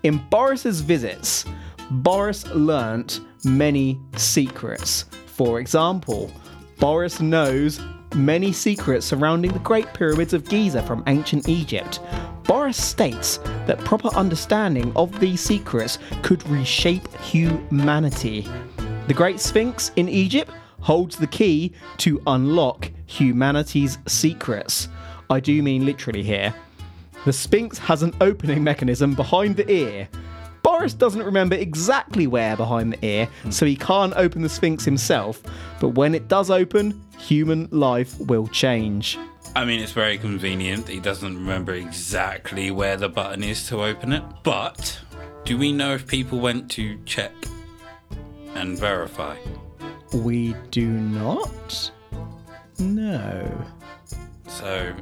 In 0.02 0.18
Boris's 0.32 0.82
visits, 0.82 1.46
Boris 1.92 2.48
learnt 2.48 3.22
many 3.46 4.00
secrets. 4.16 5.06
For 5.28 5.60
example, 5.60 6.32
Boris 6.80 7.22
knows 7.22 7.80
many 8.16 8.52
secrets 8.52 9.06
surrounding 9.06 9.52
the 9.52 9.60
Great 9.60 9.94
Pyramids 9.94 10.34
of 10.34 10.48
Giza 10.50 10.82
from 10.84 11.04
ancient 11.08 11.48
Egypt. 11.48 12.00
Boris 12.52 12.84
states 12.84 13.38
that 13.66 13.80
proper 13.86 14.10
understanding 14.10 14.92
of 14.98 15.18
these 15.22 15.40
secrets 15.40 16.00
could 16.22 16.46
reshape 16.50 17.08
humanity. 17.22 18.46
The 19.08 19.14
Great 19.14 19.40
Sphinx 19.40 19.94
in 19.96 20.10
Egypt 20.10 20.52
holds 20.82 21.16
the 21.16 21.28
key 21.28 21.72
to 22.00 22.22
unlock 22.28 22.92
humanity's 23.06 24.00
secrets. 24.06 24.90
I 25.30 25.40
do 25.40 25.64
mean 25.64 25.86
literally 25.86 26.24
here. 26.24 26.54
The 27.24 27.32
Sphinx 27.32 27.78
has 27.78 28.04
an 28.04 28.14
opening 28.20 28.62
mechanism 28.62 29.16
behind 29.16 29.56
the 29.56 29.72
ear. 29.72 30.10
Boris 30.62 30.94
doesn't 30.94 31.24
remember 31.24 31.56
exactly 31.56 32.28
where 32.28 32.58
behind 32.58 32.92
the 32.92 33.06
ear, 33.06 33.30
so 33.50 33.66
he 33.66 33.78
can't 33.78 34.14
open 34.18 34.42
the 34.42 34.50
Sphinx 34.50 34.84
himself, 34.84 35.42
but 35.80 35.96
when 35.96 36.14
it 36.14 36.28
does 36.28 36.52
open, 36.52 37.02
human 37.18 37.70
life 37.72 38.20
will 38.20 38.48
change. 38.48 39.18
I 39.56 39.66
mean, 39.66 39.82
it's 39.82 39.92
very 39.92 40.18
convenient. 40.18 40.88
He 40.88 41.00
doesn't 41.00 41.36
remember 41.36 41.74
exactly 41.74 42.72
where 42.72 42.96
the 42.96 43.10
button 43.10 43.44
is 43.44 43.68
to 43.68 43.84
open 43.84 44.14
it. 44.14 44.24
But 44.44 45.00
do 45.44 45.58
we 45.58 45.72
know 45.72 45.94
if 45.94 46.08
people 46.08 46.40
went 46.40 46.72
to 46.72 46.98
check 47.06 47.34
and 48.56 48.80
verify? 48.80 49.38
We 50.14 50.56
do 50.72 50.88
not? 50.88 51.92
No. 52.80 53.66
So 54.48 54.94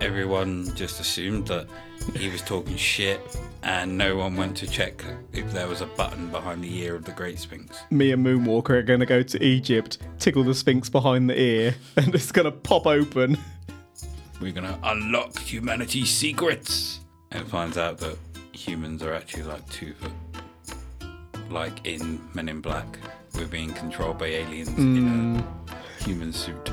everyone 0.00 0.74
just 0.74 1.00
assumed 1.00 1.46
that 1.48 1.66
he 2.14 2.28
was 2.28 2.42
talking 2.42 2.76
shit 2.76 3.20
and 3.62 3.96
no 3.96 4.16
one 4.16 4.36
went 4.36 4.56
to 4.58 4.66
check 4.66 5.04
if 5.32 5.52
there 5.52 5.68
was 5.68 5.80
a 5.80 5.86
button 5.86 6.30
behind 6.30 6.64
the 6.64 6.78
ear 6.78 6.94
of 6.94 7.04
the 7.04 7.12
Great 7.12 7.38
Sphinx. 7.38 7.78
Me 7.90 8.12
and 8.12 8.24
Moonwalker 8.24 8.70
are 8.70 8.82
going 8.82 9.00
to 9.00 9.06
go 9.06 9.22
to 9.22 9.42
Egypt, 9.42 9.98
tickle 10.18 10.42
the 10.42 10.54
Sphinx 10.54 10.88
behind 10.88 11.28
the 11.28 11.38
ear, 11.38 11.74
and 11.96 12.14
it's 12.14 12.32
going 12.32 12.46
to 12.46 12.52
pop 12.52 12.86
open. 12.86 13.38
We're 14.40 14.52
gonna 14.52 14.78
unlock 14.82 15.38
humanity's 15.38 16.08
secrets. 16.08 17.00
And 17.30 17.42
it 17.42 17.48
finds 17.48 17.76
out 17.76 17.98
that 17.98 18.16
humans 18.52 19.02
are 19.02 19.12
actually 19.12 19.42
like 19.42 19.68
two 19.68 19.92
foot. 19.92 20.12
Like 21.50 21.86
in 21.86 22.20
Men 22.32 22.48
in 22.48 22.62
Black, 22.62 22.98
we're 23.34 23.46
being 23.46 23.72
controlled 23.74 24.18
by 24.18 24.26
aliens 24.26 24.68
in 24.70 24.96
a 24.96 25.42
hmm. 25.42 26.04
human 26.04 26.32
suit. 26.32 26.70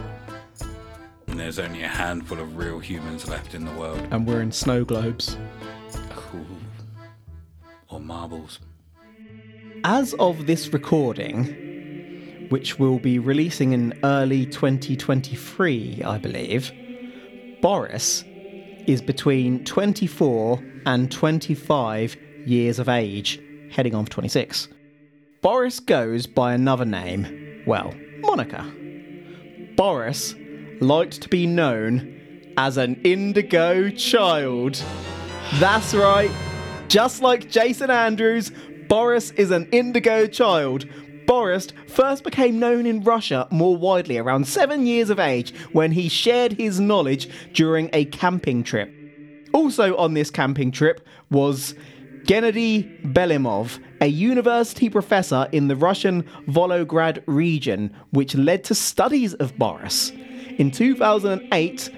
And 1.38 1.44
there's 1.44 1.60
only 1.60 1.84
a 1.84 1.88
handful 1.88 2.40
of 2.40 2.58
real 2.58 2.80
humans 2.80 3.28
left 3.30 3.54
in 3.54 3.64
the 3.64 3.72
world. 3.74 4.02
And 4.10 4.26
we're 4.26 4.42
in 4.42 4.52
snow 4.52 4.84
globes. 4.84 5.38
Ooh. 6.34 6.48
Or 7.90 8.00
marbles. 8.00 8.60
As 9.84 10.16
of 10.16 10.48
this 10.48 10.74
recording, 10.74 12.48
which 12.50 12.80
will 12.80 12.98
be 12.98 13.20
releasing 13.20 13.74
in 13.74 14.00
early 14.04 14.48
2023, 14.48 16.02
I 16.04 16.18
believe, 16.18 16.72
Boris 17.62 18.24
is 18.88 19.04
between 19.04 19.64
24 19.64 20.60
and 20.88 21.12
25 21.12 22.18
years 22.48 22.80
of 22.80 22.90
age, 22.90 23.40
heading 23.70 23.94
on 23.94 24.06
for 24.06 24.12
26. 24.12 24.70
Boris 25.44 25.80
goes 25.82 26.26
by 26.26 26.56
another 26.56 26.86
name, 26.86 27.64
well, 27.68 27.94
Monica. 28.22 28.66
Boris 29.76 30.34
liked 30.82 31.22
to 31.22 31.30
be 31.30 31.46
known 31.46 32.54
as 32.58 32.78
an 32.78 33.00
indigo 33.04 33.90
child. 33.90 34.82
That's 35.56 35.94
right, 35.94 36.32
just 36.88 37.22
like 37.22 37.50
Jason 37.50 37.90
Andrews, 37.90 38.52
Boris 38.88 39.32
is 39.32 39.52
an 39.52 39.68
indigo 39.72 40.28
child. 40.28 40.86
Boris 41.26 41.68
first 41.88 42.24
became 42.24 42.58
known 42.58 42.86
in 42.86 43.04
Russia 43.04 43.48
more 43.52 43.76
widely 43.76 44.18
around 44.18 44.48
seven 44.48 44.86
years 44.86 45.10
of 45.10 45.20
age 45.20 45.54
when 45.74 45.92
he 45.92 46.08
shared 46.08 46.54
his 46.54 46.80
knowledge 46.80 47.30
during 47.54 47.90
a 47.92 48.06
camping 48.06 48.64
trip. 48.64 48.94
Also 49.54 49.96
on 49.98 50.14
this 50.14 50.32
camping 50.32 50.72
trip 50.72 51.06
was 51.30 51.76
Gennady 52.24 53.14
Belimov, 53.14 53.80
a 54.02 54.08
university 54.08 54.90
professor 54.90 55.48
in 55.52 55.68
the 55.68 55.76
Russian 55.76 56.24
Volgograd 56.48 57.24
region, 57.26 57.94
which 58.12 58.36
led 58.36 58.64
to 58.66 58.76
studies 58.76 59.34
of 59.36 59.58
Boris. 59.58 60.12
In 60.58 60.72
2008, 60.72 61.92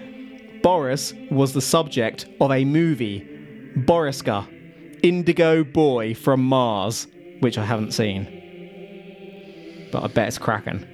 Boris 0.62 1.14
was 1.32 1.54
the 1.54 1.62
subject 1.62 2.26
of 2.42 2.52
a 2.52 2.66
movie, 2.66 3.26
Boriska, 3.78 4.48
Indigo 5.02 5.64
Boy 5.64 6.14
from 6.14 6.44
Mars, 6.44 7.08
which 7.40 7.58
I 7.58 7.64
haven't 7.64 7.94
seen. 7.94 8.28
But 9.94 10.04
I 10.04 10.08
bet 10.08 10.28
it's 10.28 10.38
cracking. 10.38 10.86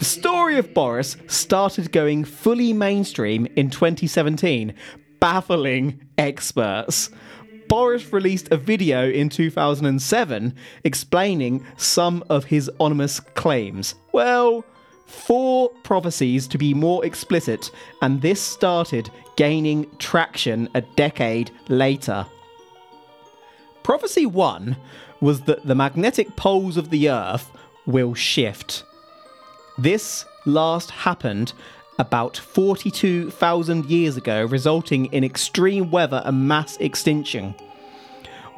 The 0.00 0.04
story 0.04 0.58
of 0.58 0.74
Boris 0.74 1.16
started 1.28 1.92
going 1.92 2.24
fully 2.24 2.72
mainstream 2.72 3.46
in 3.54 3.70
2017, 3.70 4.74
baffling 5.20 6.04
experts. 6.18 7.10
Boris 7.68 8.12
released 8.12 8.50
a 8.50 8.56
video 8.56 9.08
in 9.08 9.28
2007 9.28 10.54
explaining 10.82 11.64
some 11.76 12.24
of 12.28 12.46
his 12.46 12.68
ominous 12.80 13.20
claims. 13.20 13.94
Well, 14.12 14.64
four 15.08 15.70
prophecies 15.82 16.46
to 16.48 16.58
be 16.58 16.74
more 16.74 17.04
explicit, 17.04 17.70
and 18.02 18.22
this 18.22 18.40
started 18.40 19.10
gaining 19.36 19.90
traction 19.98 20.68
a 20.74 20.80
decade 20.80 21.50
later. 21.68 22.26
Prophecy 23.82 24.26
1 24.26 24.76
was 25.20 25.42
that 25.42 25.66
the 25.66 25.74
magnetic 25.74 26.36
poles 26.36 26.76
of 26.76 26.90
the 26.90 27.10
Earth 27.10 27.50
will 27.86 28.14
shift. 28.14 28.84
This 29.78 30.24
last 30.44 30.90
happened 30.90 31.52
about 31.98 32.36
42,000 32.36 33.86
years 33.86 34.16
ago, 34.16 34.44
resulting 34.44 35.06
in 35.06 35.24
extreme 35.24 35.90
weather 35.90 36.22
and 36.24 36.46
mass 36.46 36.76
extinction. 36.76 37.54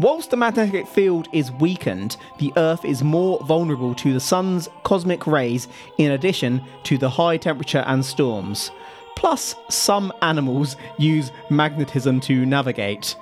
Whilst 0.01 0.31
the 0.31 0.37
magnetic 0.39 0.87
field 0.87 1.29
is 1.31 1.53
weakened, 1.53 2.17
the 2.39 2.55
Earth 2.57 2.87
is 2.87 3.05
more 3.05 3.39
vulnerable 3.41 3.95
to 3.97 4.15
the 4.15 4.21
Sun's 4.21 4.67
cosmic 4.83 5.27
rays 5.27 5.69
in 5.99 6.13
addition 6.13 6.63
to 6.85 6.97
the 6.97 7.11
high 7.11 7.37
temperature 7.37 7.85
and 7.87 8.03
storms. 8.03 8.71
Plus, 9.15 9.55
some 9.69 10.11
animals 10.23 10.77
use 10.97 11.33
magnetism 11.51 12.19
to 12.21 12.47
navigate. 12.47 13.15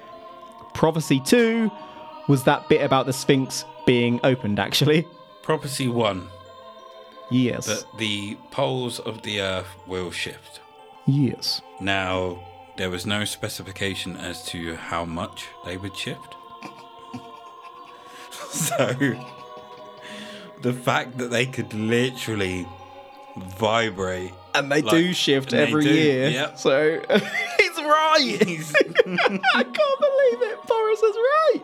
Prophecy 0.72 1.18
2 1.18 1.68
was 2.28 2.44
that 2.44 2.68
bit 2.68 2.84
about 2.84 3.06
the 3.06 3.12
Sphinx 3.12 3.64
being 3.84 4.20
opened, 4.22 4.60
actually. 4.60 5.04
Prophecy 5.42 5.88
1 5.88 6.28
Yes. 7.28 7.66
that 7.66 7.86
the 7.98 8.36
poles 8.52 9.00
of 9.00 9.22
the 9.22 9.40
Earth 9.40 9.74
will 9.88 10.12
shift. 10.12 10.60
Yes. 11.06 11.60
Now, 11.80 12.38
there 12.76 12.88
was 12.90 13.04
no 13.04 13.24
specification 13.24 14.16
as 14.16 14.44
to 14.46 14.76
how 14.76 15.04
much 15.04 15.46
they 15.64 15.76
would 15.76 15.96
shift. 15.96 16.36
so, 18.66 18.94
the 20.62 20.72
fact 20.72 21.18
that 21.18 21.30
they 21.30 21.46
could 21.46 21.72
literally 21.74 22.66
vibrate. 23.36 24.32
and 24.54 24.70
they 24.72 24.82
Like, 24.82 24.90
do 24.90 25.12
shift 25.12 25.52
every 25.54 25.84
do, 25.84 25.90
year. 25.94 26.28
yep. 26.28 26.58
So 26.58 27.00
he's 27.58 27.76
right. 27.78 28.42
He's, 28.44 28.74
I 28.76 29.62
can't 29.62 30.00
believe 30.00 30.42
it. 30.42 30.66
Boris 30.66 31.02
is 31.02 31.16
right. 31.16 31.62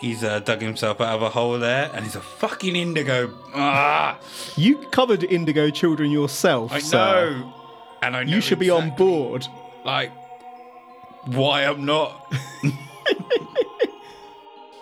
he's 0.00 0.22
uh, 0.24 0.38
dug 0.40 0.60
himself 0.62 1.00
out 1.00 1.16
of 1.16 1.22
a 1.22 1.30
hole 1.30 1.58
there, 1.58 1.90
and 1.94 2.04
he's 2.04 2.14
a 2.16 2.20
fucking 2.20 2.76
indigo. 2.76 3.32
Ah, 3.54 4.18
You 4.56 4.76
covered 4.90 5.24
indigo 5.24 5.70
children 5.70 6.10
yourself. 6.10 6.72
I 6.72 6.78
sir. 6.78 7.30
know. 7.40 7.54
And 8.02 8.16
I 8.16 8.22
know 8.24 8.34
You 8.34 8.40
should 8.40 8.58
be 8.58 8.70
on 8.70 8.90
board. 8.96 9.46
Like, 9.84 10.10
why 11.26 11.62
I'm 11.64 11.84
not. 11.84 12.32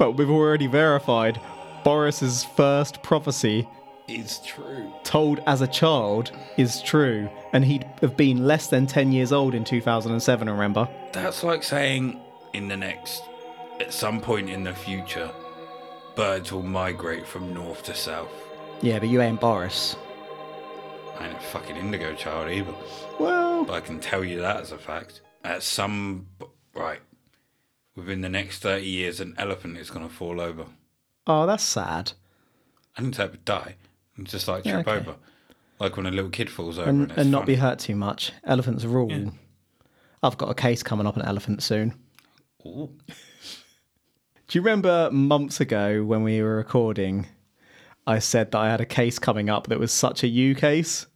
But 0.00 0.12
we've 0.12 0.30
already 0.30 0.66
verified 0.66 1.38
Boris's 1.84 2.42
first 2.42 3.02
prophecy, 3.02 3.68
is 4.08 4.38
true. 4.38 4.90
told 5.04 5.40
as 5.46 5.60
a 5.60 5.66
child, 5.66 6.32
is 6.56 6.80
true, 6.80 7.28
and 7.52 7.62
he'd 7.62 7.84
have 8.00 8.16
been 8.16 8.46
less 8.46 8.68
than 8.68 8.86
10 8.86 9.12
years 9.12 9.30
old 9.30 9.54
in 9.54 9.62
2007, 9.62 10.48
remember? 10.48 10.88
That's 11.12 11.42
like 11.42 11.62
saying 11.62 12.18
in 12.54 12.66
the 12.68 12.78
next, 12.78 13.22
at 13.78 13.92
some 13.92 14.22
point 14.22 14.48
in 14.48 14.64
the 14.64 14.72
future, 14.72 15.30
birds 16.16 16.50
will 16.50 16.62
migrate 16.62 17.26
from 17.26 17.52
north 17.52 17.82
to 17.82 17.94
south. 17.94 18.32
Yeah, 18.80 19.00
but 19.00 19.10
you 19.10 19.20
ain't 19.20 19.38
Boris. 19.38 19.96
I 21.18 21.26
ain't 21.26 21.36
a 21.36 21.40
fucking 21.40 21.76
indigo 21.76 22.14
child 22.14 22.50
either. 22.50 22.72
Well, 23.18 23.64
But 23.64 23.74
I 23.74 23.80
can 23.80 24.00
tell 24.00 24.24
you 24.24 24.40
that 24.40 24.62
as 24.62 24.72
a 24.72 24.78
fact. 24.78 25.20
At 25.44 25.62
some 25.62 26.26
right, 26.74 27.00
within 27.96 28.20
the 28.20 28.28
next 28.28 28.60
thirty 28.60 28.86
years, 28.86 29.20
an 29.20 29.34
elephant 29.38 29.76
is 29.78 29.90
going 29.90 30.06
to 30.08 30.14
fall 30.14 30.40
over. 30.40 30.66
oh, 31.26 31.46
that's 31.46 31.64
sad. 31.64 32.12
I 32.96 33.02
didn't 33.02 33.16
say 33.16 33.24
it 33.24 33.30
would 33.32 33.44
die. 33.44 33.76
and 34.16 34.26
just 34.26 34.48
like 34.48 34.64
Yeah, 34.64 34.82
trip 34.82 34.88
okay. 34.88 34.96
over, 34.98 35.16
like 35.78 35.96
when 35.96 36.06
a 36.06 36.10
little 36.10 36.30
kid 36.30 36.50
falls 36.50 36.78
over 36.78 36.90
and, 36.90 37.10
And, 37.10 37.18
and 37.18 37.30
not 37.30 37.46
be 37.46 37.54
hurt 37.54 37.78
too 37.78 37.94
much. 37.96 38.32
Elephants 38.44 38.84
rule. 38.84 39.32
I've 40.22 40.36
got 40.36 40.50
a 40.50 40.54
case 40.54 40.82
coming 40.82 41.06
up 41.06 41.16
on 41.16 41.22
elephants 41.24 41.64
soon. 41.64 41.94
Ooh. 42.66 42.90
Do 44.48 44.58
you 44.58 44.60
remember 44.62 45.08
months 45.12 45.60
ago 45.60 46.02
when 46.04 46.22
we 46.24 46.42
were 46.42 46.56
recording? 46.56 47.26
I 48.06 48.18
said 48.18 48.50
that 48.50 48.58
I 48.58 48.68
had 48.70 48.80
a 48.80 48.86
case 48.86 49.18
coming 49.18 49.48
up 49.48 49.68
that 49.68 49.78
was 49.78 49.92
such 49.92 50.22
a 50.24 50.26
you 50.28 50.54
case. 50.56 51.06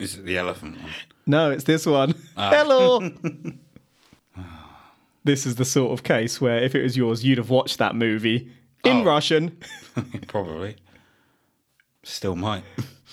Is 0.00 0.16
it 0.16 0.24
the 0.24 0.36
elephant 0.36 0.76
one? 0.82 0.90
No, 1.26 1.50
it's 1.52 1.64
this 1.64 1.86
one. 1.86 2.14
Ah. 2.36 2.50
Hello. 2.50 3.00
this 5.24 5.46
is 5.46 5.56
the 5.56 5.64
sort 5.64 5.92
of 5.92 6.02
case 6.04 6.40
where 6.40 6.58
if 6.58 6.74
it 6.74 6.82
was 6.82 6.96
yours, 6.96 7.24
you'd 7.24 7.38
have 7.38 7.50
watched 7.50 7.78
that 7.78 7.94
movie 7.96 8.50
in 8.84 8.98
Oh. 8.98 9.04
Russian. 9.04 9.56
Probably. 10.26 10.76
Still 12.02 12.36
might. 12.36 12.64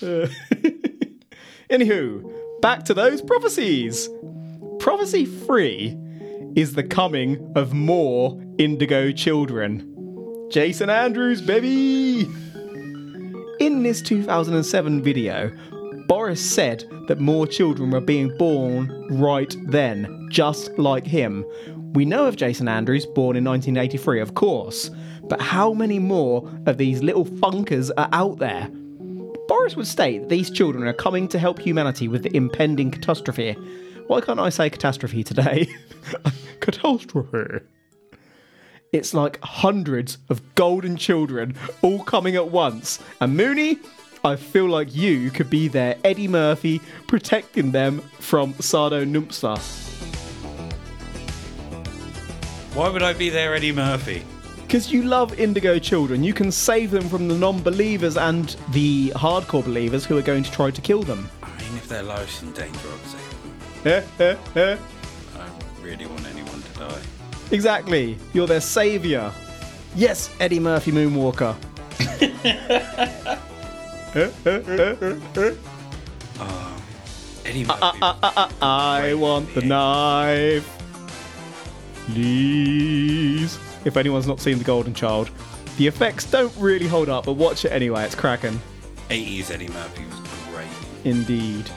Anywho, 1.70 2.60
back 2.60 2.84
to 2.84 2.94
those 2.94 3.22
prophecies. 3.22 4.08
Prophecy 4.78 5.24
three 5.24 5.96
is 6.54 6.74
the 6.74 6.82
coming 6.82 7.52
of 7.56 7.72
more 7.72 8.38
indigo 8.58 9.10
children. 9.12 9.88
Jason 10.50 10.90
Andrews, 10.90 11.40
baby! 11.40 12.28
In 13.60 13.82
this 13.82 14.02
2007 14.02 15.02
video, 15.02 15.50
Boris 16.08 16.42
said 16.44 16.84
that 17.08 17.20
more 17.20 17.46
children 17.46 17.90
were 17.90 18.00
being 18.00 18.36
born 18.36 19.06
right 19.08 19.54
then, 19.68 20.28
just 20.30 20.76
like 20.78 21.06
him. 21.06 21.44
We 21.92 22.06
know 22.06 22.26
of 22.26 22.36
Jason 22.36 22.68
Andrews, 22.68 23.04
born 23.04 23.36
in 23.36 23.44
1983, 23.44 24.20
of 24.20 24.34
course, 24.34 24.90
but 25.24 25.42
how 25.42 25.74
many 25.74 25.98
more 25.98 26.50
of 26.66 26.78
these 26.78 27.02
little 27.02 27.26
funkers 27.26 27.90
are 27.98 28.08
out 28.12 28.38
there? 28.38 28.70
Boris 29.46 29.76
would 29.76 29.86
state 29.86 30.20
that 30.20 30.28
these 30.30 30.50
children 30.50 30.88
are 30.88 30.94
coming 30.94 31.28
to 31.28 31.38
help 31.38 31.58
humanity 31.58 32.08
with 32.08 32.22
the 32.22 32.34
impending 32.34 32.90
catastrophe. 32.90 33.52
Why 34.06 34.22
can't 34.22 34.40
I 34.40 34.48
say 34.48 34.70
catastrophe 34.70 35.22
today? 35.22 35.68
catastrophe. 36.60 37.62
It's 38.92 39.12
like 39.12 39.38
hundreds 39.42 40.16
of 40.30 40.54
golden 40.54 40.96
children 40.96 41.54
all 41.82 42.02
coming 42.04 42.36
at 42.36 42.48
once. 42.48 43.00
And 43.20 43.36
Mooney, 43.36 43.78
I 44.24 44.36
feel 44.36 44.66
like 44.66 44.94
you 44.94 45.30
could 45.30 45.50
be 45.50 45.68
their 45.68 45.96
Eddie 46.04 46.28
Murphy 46.28 46.80
protecting 47.06 47.72
them 47.72 48.00
from 48.18 48.54
Sardo 48.54 49.04
Numspa. 49.04 50.11
Why 52.74 52.88
would 52.88 53.02
I 53.02 53.12
be 53.12 53.28
there, 53.28 53.54
Eddie 53.54 53.70
Murphy? 53.70 54.24
Because 54.56 54.90
you 54.90 55.02
love 55.02 55.38
indigo 55.38 55.78
children, 55.78 56.24
you 56.24 56.32
can 56.32 56.50
save 56.50 56.90
them 56.90 57.06
from 57.06 57.28
the 57.28 57.34
non 57.34 57.62
believers 57.62 58.16
and 58.16 58.56
the 58.70 59.10
hardcore 59.10 59.62
believers 59.62 60.06
who 60.06 60.16
are 60.16 60.22
going 60.22 60.42
to 60.42 60.50
try 60.50 60.70
to 60.70 60.80
kill 60.80 61.02
them. 61.02 61.28
I 61.42 61.48
mean, 61.48 61.76
if 61.76 61.86
their 61.86 62.02
life's 62.02 62.40
in 62.40 62.50
danger, 62.52 62.78
them. 62.78 63.20
Eh, 63.84 64.02
eh, 64.20 64.36
eh. 64.56 64.78
I 65.38 65.46
don't 65.46 65.82
really 65.82 66.06
want 66.06 66.26
anyone 66.26 66.62
to 66.62 66.78
die. 66.78 67.02
Exactly. 67.50 68.16
You're 68.32 68.46
their 68.46 68.62
savior. 68.62 69.30
Yes, 69.94 70.34
Eddie 70.40 70.60
Murphy 70.60 70.92
Moonwalker. 70.92 71.54
Eddie 77.44 77.64
Murphy. 77.64 77.98
I 78.62 79.12
want 79.12 79.54
the 79.54 79.60
knife. 79.60 80.81
Please. 82.12 83.58
If 83.84 83.96
anyone's 83.96 84.26
not 84.26 84.38
seen 84.38 84.58
The 84.58 84.64
Golden 84.64 84.92
Child, 84.92 85.30
the 85.78 85.86
effects 85.86 86.30
don't 86.30 86.54
really 86.58 86.86
hold 86.86 87.08
up, 87.08 87.24
but 87.24 87.32
watch 87.32 87.64
it 87.64 87.72
anyway. 87.72 88.04
It's 88.04 88.14
cracking. 88.14 88.60
80s 89.08 89.50
Eddie 89.50 89.68
Murphy 89.68 90.04
was 90.04 90.20
great. 90.52 90.68
Indeed. 91.04 91.70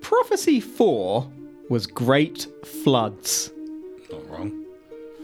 Prophecy 0.00 0.60
4 0.60 1.28
was 1.68 1.86
Great 1.86 2.46
Floods. 2.64 3.50
Not 4.12 4.30
wrong. 4.30 4.64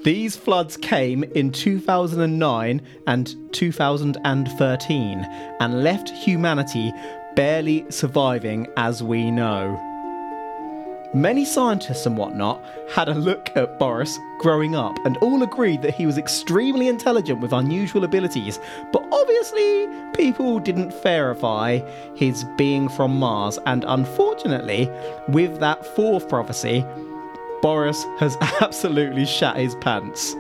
These 0.02 0.35
floods 0.35 0.76
came 0.76 1.22
in 1.22 1.52
2009 1.52 2.83
and 3.06 3.52
2013 3.52 5.18
and 5.61 5.85
left 5.85 6.09
humanity 6.09 6.92
barely 7.37 7.85
surviving 7.90 8.66
as 8.76 9.02
we 9.02 9.30
know. 9.30 9.78
Many 11.12 11.44
scientists 11.44 12.06
and 12.06 12.16
whatnot 12.16 12.62
had 12.94 13.08
a 13.08 13.14
look 13.14 13.50
at 13.56 13.80
Boris 13.80 14.16
growing 14.38 14.76
up 14.76 14.96
and 15.04 15.16
all 15.16 15.42
agreed 15.42 15.82
that 15.82 15.92
he 15.92 16.06
was 16.06 16.16
extremely 16.16 16.86
intelligent 16.86 17.40
with 17.40 17.52
unusual 17.52 18.04
abilities, 18.04 18.60
but 18.92 19.02
obviously 19.10 19.88
people 20.12 20.60
didn't 20.60 20.94
verify 21.02 21.80
his 22.14 22.44
being 22.56 22.88
from 22.88 23.18
Mars, 23.18 23.58
and 23.66 23.84
unfortunately, 23.88 24.88
with 25.26 25.58
that 25.58 25.84
fourth 25.84 26.28
prophecy, 26.28 26.86
Boris 27.60 28.06
has 28.20 28.36
absolutely 28.60 29.26
shat 29.26 29.56
his 29.56 29.74
pants. 29.74 30.36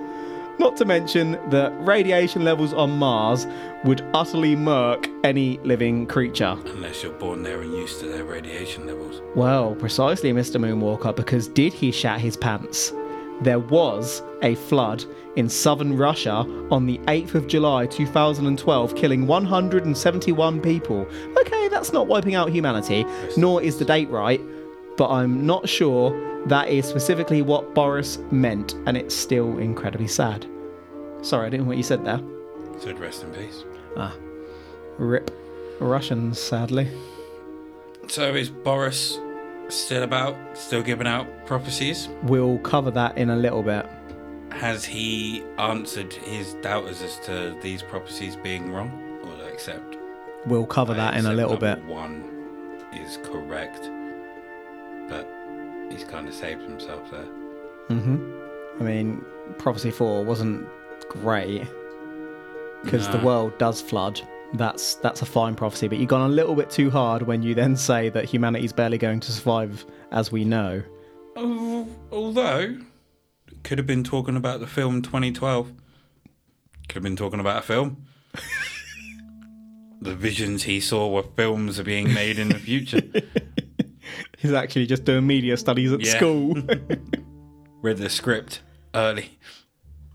Not 0.60 0.76
to 0.76 0.84
mention 0.84 1.38
that 1.48 1.72
radiation 1.80 2.44
levels 2.44 2.74
on 2.74 2.90
Mars 2.90 3.46
would 3.82 4.02
utterly 4.12 4.54
murk 4.54 5.08
any 5.24 5.56
living 5.60 6.06
creature. 6.06 6.54
Unless 6.66 7.02
you're 7.02 7.12
born 7.12 7.42
there 7.42 7.62
and 7.62 7.72
used 7.72 7.98
to 8.00 8.08
their 8.08 8.24
radiation 8.24 8.86
levels. 8.86 9.22
Well, 9.34 9.74
precisely, 9.74 10.34
Mr. 10.34 10.60
Moonwalker, 10.60 11.16
because 11.16 11.48
did 11.48 11.72
he 11.72 11.90
shat 11.90 12.20
his 12.20 12.36
pants? 12.36 12.92
There 13.40 13.58
was 13.58 14.22
a 14.42 14.54
flood 14.54 15.02
in 15.34 15.48
southern 15.48 15.96
Russia 15.96 16.44
on 16.70 16.84
the 16.84 16.98
8th 17.06 17.36
of 17.36 17.46
July 17.46 17.86
2012, 17.86 18.94
killing 18.94 19.26
171 19.26 20.60
people. 20.60 21.06
Okay, 21.38 21.68
that's 21.68 21.94
not 21.94 22.06
wiping 22.06 22.34
out 22.34 22.50
humanity, 22.50 23.06
nor 23.38 23.62
is 23.62 23.78
the 23.78 23.86
date 23.86 24.10
right, 24.10 24.42
but 24.98 25.08
I'm 25.08 25.46
not 25.46 25.70
sure 25.70 26.29
that 26.46 26.68
is 26.68 26.86
specifically 26.86 27.42
what 27.42 27.74
Boris 27.74 28.18
meant, 28.30 28.74
and 28.86 28.96
it's 28.96 29.14
still 29.14 29.58
incredibly 29.58 30.08
sad. 30.08 30.46
Sorry, 31.22 31.46
I 31.46 31.50
didn't 31.50 31.66
know 31.66 31.68
what 31.68 31.76
you 31.76 31.82
said 31.82 32.04
there. 32.04 32.20
Said 32.78 32.98
rest 32.98 33.22
in 33.22 33.30
peace. 33.32 33.64
Ah, 33.96 34.14
rip 34.98 35.30
Russians, 35.80 36.38
sadly. 36.40 36.88
So 38.08 38.34
is 38.34 38.50
Boris 38.50 39.18
still 39.68 40.02
about, 40.02 40.36
still 40.54 40.82
giving 40.82 41.06
out 41.06 41.26
prophecies? 41.46 42.08
We'll 42.22 42.58
cover 42.58 42.90
that 42.92 43.16
in 43.18 43.30
a 43.30 43.36
little 43.36 43.62
bit. 43.62 43.86
Has 44.50 44.84
he 44.84 45.44
answered 45.58 46.12
his 46.12 46.54
doubters 46.54 47.02
as 47.02 47.18
to 47.26 47.56
these 47.62 47.82
prophecies 47.82 48.36
being 48.36 48.72
wrong? 48.72 48.90
Or 49.24 49.48
accept? 49.48 49.96
We'll 50.46 50.66
cover 50.66 50.94
that 50.94 51.14
in 51.16 51.26
a 51.26 51.34
little 51.34 51.56
bit. 51.56 51.84
One 51.84 52.24
is 52.92 53.18
correct, 53.24 53.90
but 55.08 55.28
he's 55.90 56.04
kind 56.04 56.26
of 56.28 56.34
saved 56.34 56.62
himself 56.62 57.10
there. 57.10 57.26
Mhm. 57.88 58.40
I 58.80 58.82
mean, 58.82 59.24
Prophecy 59.58 59.90
4 59.90 60.24
wasn't 60.24 60.66
great 61.08 61.66
because 62.84 63.08
the 63.08 63.18
world 63.18 63.56
does 63.58 63.80
flood. 63.80 64.20
That's 64.54 64.94
that's 64.96 65.22
a 65.22 65.26
fine 65.26 65.54
prophecy, 65.54 65.86
but 65.88 65.98
you've 65.98 66.08
gone 66.08 66.28
a 66.28 66.32
little 66.32 66.54
bit 66.54 66.70
too 66.70 66.90
hard 66.90 67.22
when 67.22 67.42
you 67.42 67.54
then 67.54 67.76
say 67.76 68.08
that 68.10 68.24
humanity's 68.24 68.72
barely 68.72 68.98
going 68.98 69.20
to 69.20 69.32
survive 69.32 69.84
as 70.12 70.32
we 70.32 70.44
know. 70.44 70.82
Although, 72.10 72.78
could 73.62 73.78
have 73.78 73.86
been 73.86 74.02
talking 74.04 74.36
about 74.36 74.60
the 74.60 74.66
film 74.66 75.02
2012. 75.02 75.72
Could 76.88 76.94
have 76.94 77.02
been 77.02 77.16
talking 77.16 77.38
about 77.38 77.58
a 77.58 77.62
film. 77.62 78.04
the 80.00 80.14
visions 80.14 80.64
he 80.64 80.80
saw 80.80 81.08
were 81.08 81.22
films 81.22 81.78
are 81.78 81.84
being 81.84 82.12
made 82.12 82.38
in 82.38 82.48
the 82.48 82.58
future. 82.58 83.02
He's 84.40 84.52
actually 84.52 84.86
just 84.86 85.04
doing 85.04 85.26
media 85.26 85.56
studies 85.56 85.92
at 85.92 86.00
Yeah. 86.00 86.16
school. 86.16 86.54
Read 87.82 87.98
the 87.98 88.08
script 88.10 88.62
early. 88.94 89.38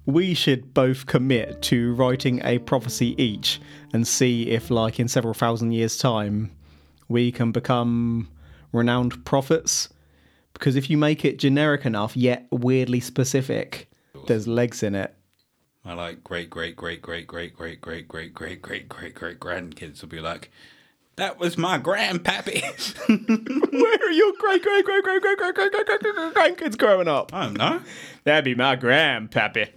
we 0.07 0.33
should 0.35 0.71
both 0.73 1.07
commit 1.07 1.61
to 1.63 1.93
writing 1.95 2.39
a 2.43 2.59
prophecy 2.59 3.15
each 3.21 3.59
and 3.91 4.07
see 4.07 4.49
if, 4.51 4.69
like, 4.69 4.99
in 4.99 5.07
several 5.07 5.33
thousand 5.33 5.71
years' 5.71 5.97
time, 5.97 6.51
we 7.07 7.31
can 7.31 7.51
become 7.51 8.27
renowned 8.71 9.25
prophets. 9.25 9.89
Because 10.53 10.75
if 10.75 10.89
you 10.91 10.97
make 10.97 11.25
it 11.25 11.37
generic 11.39 11.85
enough, 11.85 12.15
yet 12.15 12.45
weirdly 12.51 12.99
specific, 12.99 13.89
there's 14.27 14.47
legs 14.47 14.83
in 14.83 14.93
it. 14.95 15.13
My 15.83 15.93
like 15.93 16.23
great 16.23 16.49
great 16.49 16.75
great 16.75 17.01
great 17.01 17.27
great 17.27 17.53
great 17.55 17.81
great 17.81 18.07
great 18.07 18.33
great 18.33 18.61
great 18.61 18.89
great 18.89 19.13
great 19.15 19.39
grandkids 19.39 20.01
will 20.01 20.09
be 20.09 20.19
like, 20.19 20.51
that 21.17 21.39
was 21.39 21.57
my 21.57 21.79
grandpappy. 21.79 22.61
Where 23.71 23.93
are 23.93 24.11
your 24.11 24.33
great, 24.39 24.61
great, 24.63 24.85
great, 24.85 25.03
great, 25.03 25.21
great, 25.21 25.37
great, 25.37 25.55
great, 25.55 25.71
great, 25.71 25.85
great, 25.85 26.01
great 26.01 26.15
great 26.15 26.57
grandkids 26.57 26.77
growing 26.77 27.07
up? 27.07 27.33
I 27.33 27.45
don't 27.45 27.57
know. 27.57 27.81
That'd 28.23 28.45
be 28.45 28.55
my 28.55 28.75
grandpappy. 28.75 29.69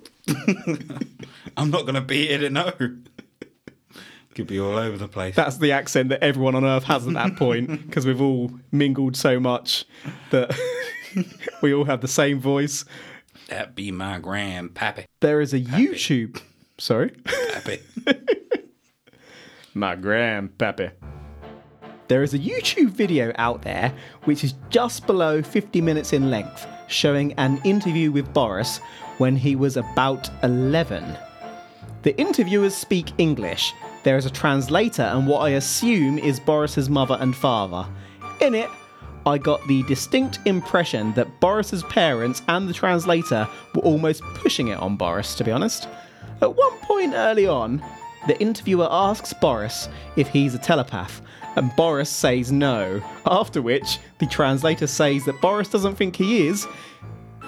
I'm 1.56 1.70
not 1.70 1.86
gonna 1.86 2.00
be 2.00 2.26
here 2.26 2.38
to 2.38 2.50
know. 2.50 2.72
Could 4.34 4.46
be 4.46 4.60
all 4.60 4.76
over 4.76 4.96
the 4.96 5.08
place. 5.08 5.34
That's 5.34 5.58
the 5.58 5.72
accent 5.72 6.10
that 6.10 6.22
everyone 6.22 6.54
on 6.54 6.64
Earth 6.64 6.84
has 6.84 7.06
at 7.06 7.14
that 7.14 7.36
point 7.36 7.86
because 7.86 8.06
we've 8.06 8.20
all 8.20 8.52
mingled 8.70 9.16
so 9.16 9.40
much 9.40 9.84
that 10.30 10.56
we 11.62 11.74
all 11.74 11.84
have 11.84 12.00
the 12.00 12.08
same 12.08 12.40
voice. 12.40 12.84
That 13.48 13.74
be 13.74 13.90
my 13.90 14.20
grandpappy. 14.20 15.06
There 15.20 15.40
is 15.40 15.52
a 15.54 15.60
YouTube. 15.60 16.40
Sorry? 16.78 17.10
Pappy. 17.24 17.80
My 19.74 19.96
grandpappy. 19.96 20.92
There 22.08 22.22
is 22.22 22.32
a 22.32 22.38
YouTube 22.38 22.88
video 22.88 23.32
out 23.36 23.60
there 23.60 23.92
which 24.24 24.42
is 24.42 24.54
just 24.70 25.06
below 25.06 25.42
50 25.42 25.82
minutes 25.82 26.14
in 26.14 26.30
length, 26.30 26.66
showing 26.88 27.34
an 27.34 27.60
interview 27.64 28.10
with 28.10 28.32
Boris 28.32 28.78
when 29.18 29.36
he 29.36 29.56
was 29.56 29.76
about 29.76 30.30
11. 30.42 31.04
The 32.04 32.18
interviewers 32.18 32.74
speak 32.74 33.12
English. 33.18 33.74
There 34.04 34.16
is 34.16 34.24
a 34.24 34.30
translator 34.30 35.02
and 35.02 35.26
what 35.26 35.40
I 35.40 35.50
assume 35.50 36.18
is 36.18 36.40
Boris's 36.40 36.88
mother 36.88 37.18
and 37.20 37.36
father. 37.36 37.86
In 38.40 38.54
it, 38.54 38.70
I 39.26 39.36
got 39.36 39.66
the 39.68 39.82
distinct 39.82 40.38
impression 40.46 41.12
that 41.12 41.40
Boris's 41.40 41.82
parents 41.84 42.40
and 42.48 42.66
the 42.66 42.72
translator 42.72 43.46
were 43.74 43.82
almost 43.82 44.22
pushing 44.22 44.68
it 44.68 44.78
on 44.78 44.96
Boris, 44.96 45.34
to 45.34 45.44
be 45.44 45.50
honest. 45.50 45.86
At 46.40 46.56
one 46.56 46.78
point 46.78 47.12
early 47.14 47.46
on, 47.46 47.82
the 48.26 48.40
interviewer 48.40 48.88
asks 48.90 49.34
Boris 49.34 49.90
if 50.16 50.28
he's 50.28 50.54
a 50.54 50.58
telepath, 50.58 51.20
and 51.58 51.74
Boris 51.74 52.08
says 52.08 52.52
no. 52.52 53.02
After 53.26 53.60
which, 53.60 53.98
the 54.18 54.26
translator 54.26 54.86
says 54.86 55.24
that 55.24 55.40
Boris 55.40 55.68
doesn't 55.68 55.96
think 55.96 56.14
he 56.14 56.46
is, 56.46 56.68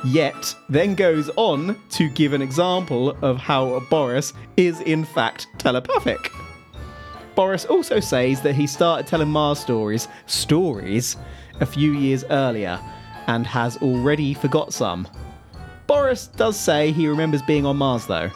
yet 0.05 0.53
then 0.69 0.97
goes 0.97 1.31
on 1.37 1.81
to 1.91 2.11
give 2.11 2.33
an 2.33 2.43
example 2.43 3.11
of 3.23 3.37
how 3.37 3.79
Boris 3.89 4.33
is 4.57 4.81
in 4.81 5.05
fact 5.05 5.47
telepathic. 5.59 6.33
Boris 7.37 7.65
also 7.67 8.01
says 8.01 8.41
that 8.43 8.57
he 8.57 8.67
started 8.67 9.07
telling 9.07 9.29
Mars 9.29 9.61
stories, 9.61 10.09
stories, 10.27 11.17
a 11.61 11.67
few 11.67 11.93
years 11.93 12.25
earlier, 12.31 12.81
and 13.29 13.47
has 13.47 13.77
already 13.77 14.35
forgot 14.35 14.73
some. 14.73 15.07
Boris 15.87 16.27
does 16.27 16.59
say 16.59 16.91
he 16.91 17.07
remembers 17.07 17.43
being 17.43 17.65
on 17.65 17.77
Mars 17.77 18.07
though. 18.07 18.31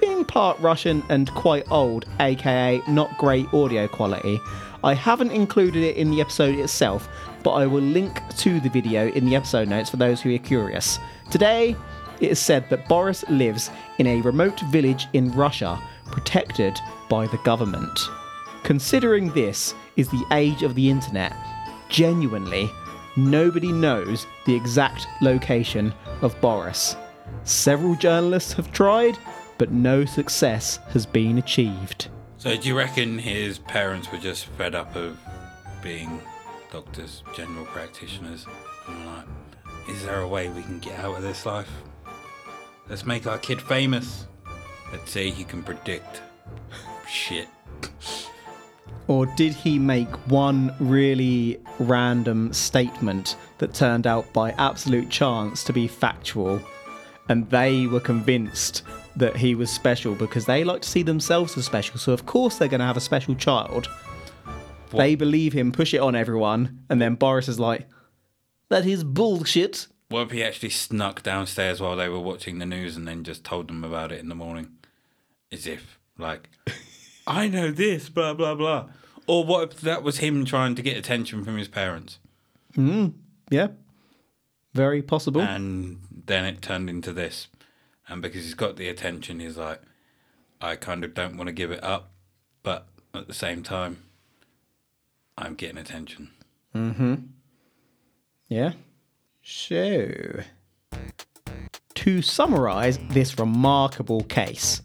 Being 0.00 0.24
part 0.24 0.58
Russian 0.60 1.02
and 1.08 1.28
quite 1.34 1.68
old, 1.72 2.06
aka 2.20 2.80
not 2.88 3.18
great 3.18 3.52
audio 3.52 3.88
quality, 3.88 4.40
I 4.84 4.94
haven't 4.94 5.30
included 5.30 5.82
it 5.82 5.96
in 5.96 6.10
the 6.10 6.20
episode 6.20 6.58
itself, 6.58 7.08
but 7.42 7.52
I 7.52 7.66
will 7.66 7.82
link 7.82 8.20
to 8.38 8.60
the 8.60 8.68
video 8.68 9.08
in 9.08 9.24
the 9.24 9.36
episode 9.36 9.68
notes 9.68 9.90
for 9.90 9.96
those 9.96 10.20
who 10.20 10.34
are 10.34 10.38
curious. 10.38 10.98
Today, 11.30 11.76
it 12.20 12.30
is 12.30 12.38
said 12.38 12.68
that 12.70 12.88
Boris 12.88 13.24
lives 13.28 13.70
in 13.98 14.06
a 14.06 14.20
remote 14.20 14.60
village 14.70 15.06
in 15.12 15.32
Russia, 15.32 15.80
protected 16.06 16.78
by 17.08 17.26
the 17.26 17.38
government. 17.38 17.98
Considering 18.64 19.32
this 19.32 19.74
is 19.96 20.08
the 20.08 20.24
age 20.32 20.62
of 20.62 20.74
the 20.74 20.88
internet, 20.88 21.34
genuinely, 21.88 22.70
nobody 23.16 23.72
knows 23.72 24.26
the 24.46 24.54
exact 24.54 25.06
location 25.20 25.92
of 26.22 26.40
Boris. 26.40 26.96
Several 27.44 27.94
journalists 27.96 28.52
have 28.52 28.72
tried, 28.72 29.18
but 29.58 29.72
no 29.72 30.04
success 30.04 30.78
has 30.90 31.06
been 31.06 31.38
achieved. 31.38 32.08
So 32.42 32.56
do 32.56 32.66
you 32.66 32.76
reckon 32.76 33.20
his 33.20 33.60
parents 33.60 34.10
were 34.10 34.18
just 34.18 34.46
fed 34.46 34.74
up 34.74 34.96
of 34.96 35.16
being 35.80 36.20
doctors, 36.72 37.22
general 37.36 37.64
practitioners? 37.66 38.48
And 38.88 39.06
like, 39.06 39.26
is 39.88 40.04
there 40.04 40.18
a 40.22 40.26
way 40.26 40.48
we 40.48 40.62
can 40.62 40.80
get 40.80 40.98
out 40.98 41.16
of 41.16 41.22
this 41.22 41.46
life? 41.46 41.70
Let's 42.88 43.06
make 43.06 43.28
our 43.28 43.38
kid 43.38 43.62
famous. 43.62 44.26
Let's 44.90 45.12
say 45.12 45.30
he 45.30 45.44
can 45.44 45.62
predict 45.62 46.20
shit. 47.08 47.46
Or 49.06 49.26
did 49.36 49.54
he 49.54 49.78
make 49.78 50.10
one 50.28 50.74
really 50.80 51.60
random 51.78 52.52
statement 52.52 53.36
that 53.58 53.72
turned 53.72 54.08
out 54.08 54.32
by 54.32 54.50
absolute 54.58 55.10
chance 55.10 55.62
to 55.62 55.72
be 55.72 55.86
factual? 55.86 56.60
And 57.28 57.48
they 57.50 57.86
were 57.86 58.00
convinced 58.00 58.82
that 59.16 59.36
he 59.36 59.54
was 59.54 59.70
special 59.70 60.14
because 60.14 60.46
they 60.46 60.64
like 60.64 60.82
to 60.82 60.88
see 60.88 61.02
themselves 61.02 61.56
as 61.56 61.66
special. 61.66 61.98
So, 61.98 62.12
of 62.12 62.26
course, 62.26 62.56
they're 62.56 62.68
going 62.68 62.80
to 62.80 62.86
have 62.86 62.96
a 62.96 63.00
special 63.00 63.34
child. 63.34 63.88
They 64.90 65.14
believe 65.14 65.52
him, 65.52 65.72
push 65.72 65.94
it 65.94 65.98
on 66.00 66.14
everyone. 66.14 66.84
And 66.90 67.00
then 67.00 67.14
Boris 67.14 67.48
is 67.48 67.58
like, 67.58 67.88
that 68.68 68.86
is 68.86 69.04
bullshit. 69.04 69.86
What 70.08 70.26
if 70.26 70.30
he 70.32 70.44
actually 70.44 70.70
snuck 70.70 71.22
downstairs 71.22 71.80
while 71.80 71.96
they 71.96 72.08
were 72.08 72.20
watching 72.20 72.58
the 72.58 72.66
news 72.66 72.96
and 72.96 73.08
then 73.08 73.24
just 73.24 73.44
told 73.44 73.68
them 73.68 73.84
about 73.84 74.12
it 74.12 74.20
in 74.20 74.28
the 74.28 74.34
morning? 74.34 74.76
As 75.50 75.66
if, 75.66 75.98
like, 76.18 76.50
I 77.26 77.48
know 77.48 77.70
this, 77.70 78.08
blah, 78.08 78.34
blah, 78.34 78.54
blah. 78.54 78.88
Or 79.26 79.44
what 79.44 79.72
if 79.72 79.80
that 79.82 80.02
was 80.02 80.18
him 80.18 80.44
trying 80.44 80.74
to 80.74 80.82
get 80.82 80.96
attention 80.96 81.44
from 81.44 81.56
his 81.56 81.68
parents? 81.68 82.18
Hmm. 82.74 83.08
Yeah. 83.50 83.68
Very 84.74 85.02
possible. 85.02 85.40
And 85.40 86.00
then 86.26 86.44
it 86.44 86.62
turned 86.62 86.90
into 86.90 87.12
this. 87.12 87.48
And 88.12 88.20
because 88.20 88.44
he's 88.44 88.52
got 88.52 88.76
the 88.76 88.88
attention, 88.88 89.40
he's 89.40 89.56
like, 89.56 89.80
I 90.60 90.76
kind 90.76 91.02
of 91.02 91.14
don't 91.14 91.38
want 91.38 91.48
to 91.48 91.52
give 91.52 91.70
it 91.70 91.82
up. 91.82 92.10
But 92.62 92.86
at 93.14 93.26
the 93.26 93.32
same 93.32 93.62
time, 93.62 94.02
I'm 95.38 95.54
getting 95.54 95.78
attention. 95.78 96.30
Mm-hmm. 96.74 97.14
Yeah. 98.48 98.72
So, 99.42 100.42
to 101.94 102.20
summarise 102.20 102.98
this 103.08 103.38
remarkable 103.38 104.24
case, 104.24 104.82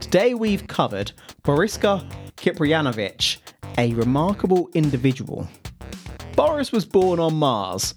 today 0.00 0.34
we've 0.34 0.66
covered 0.66 1.12
Boriska 1.44 2.06
Kiprianovich, 2.36 3.38
a 3.78 3.94
remarkable 3.94 4.68
individual. 4.74 5.48
Boris 6.34 6.72
was 6.72 6.84
born 6.84 7.20
on 7.20 7.36
Mars. 7.36 7.94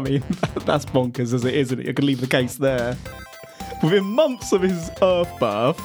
I 0.00 0.02
mean, 0.02 0.22
that's 0.64 0.86
bonkers 0.86 1.34
as 1.34 1.44
it 1.44 1.54
is, 1.54 1.68
isn't 1.68 1.80
it? 1.80 1.86
You 1.86 1.94
could 1.94 2.04
leave 2.04 2.20
the 2.20 2.26
case 2.26 2.56
there. 2.56 2.96
Within 3.82 4.04
months 4.04 4.52
of 4.52 4.62
his 4.62 4.90
Earth 5.02 5.30
birth, 5.38 5.80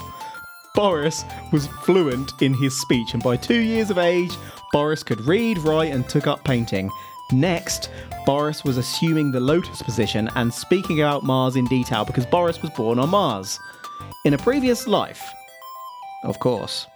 Boris 0.73 1.23
was 1.51 1.67
fluent 1.67 2.31
in 2.41 2.53
his 2.53 2.79
speech, 2.79 3.13
and 3.13 3.21
by 3.21 3.35
two 3.37 3.59
years 3.59 3.89
of 3.89 3.97
age, 3.97 4.31
Boris 4.71 5.03
could 5.03 5.21
read, 5.21 5.57
write, 5.59 5.93
and 5.93 6.07
took 6.07 6.27
up 6.27 6.43
painting. 6.43 6.89
Next, 7.31 7.89
Boris 8.25 8.63
was 8.63 8.77
assuming 8.77 9.31
the 9.31 9.39
lotus 9.39 9.81
position 9.81 10.29
and 10.35 10.53
speaking 10.53 11.01
about 11.01 11.23
Mars 11.23 11.55
in 11.55 11.65
detail 11.65 12.05
because 12.05 12.25
Boris 12.25 12.61
was 12.61 12.71
born 12.71 12.99
on 12.99 13.09
Mars. 13.09 13.59
In 14.25 14.33
a 14.33 14.37
previous 14.37 14.87
life, 14.87 15.23
of 16.23 16.39
course. 16.39 16.87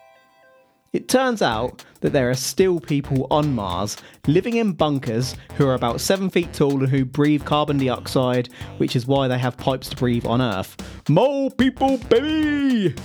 It 0.92 1.08
turns 1.08 1.44
out 1.44 1.84
that 2.02 2.14
there 2.14 2.32
are 2.32 2.36
still 2.36 2.80
people 2.80 3.28
on 3.30 3.54
Mars 3.54 3.96
living 4.26 4.56
in 4.56 4.72
bunkers 4.72 5.36
who 5.56 5.68
are 5.68 5.76
about 5.76 6.02
seven 6.02 6.32
feet 6.32 6.52
tall 6.52 6.80
and 6.80 6.90
who 6.90 7.06
breathe 7.06 7.46
carbon 7.46 7.78
dioxide, 7.78 8.50
which 8.78 8.96
is 8.96 9.06
why 9.06 9.28
they 9.28 9.38
have 9.38 9.56
pipes 9.56 9.90
to 9.90 9.96
breathe 9.96 10.26
on 10.26 10.42
Earth. 10.42 10.76
Mole 11.08 11.52
people, 11.52 12.00
baby! 12.10 12.96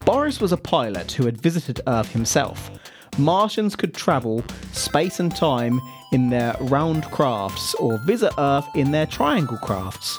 Boris 0.00 0.40
was 0.40 0.52
a 0.52 0.58
pilot 0.58 1.12
who 1.12 1.24
had 1.24 1.40
visited 1.40 1.80
Earth 1.86 2.12
himself. 2.12 2.70
Martians 3.16 3.74
could 3.74 3.94
travel 3.94 4.44
space 4.72 5.20
and 5.20 5.34
time 5.34 5.80
in 6.12 6.28
their 6.28 6.54
round 6.60 7.04
crafts 7.04 7.74
or 7.76 7.98
visit 8.06 8.32
Earth 8.36 8.66
in 8.74 8.90
their 8.90 9.06
triangle 9.06 9.58
crafts, 9.58 10.18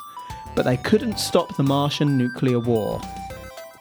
but 0.56 0.66
they 0.66 0.78
couldn't 0.78 1.20
stop 1.20 1.56
the 1.58 1.64
Martian 1.64 2.18
nuclear 2.18 2.60
war. 2.60 3.00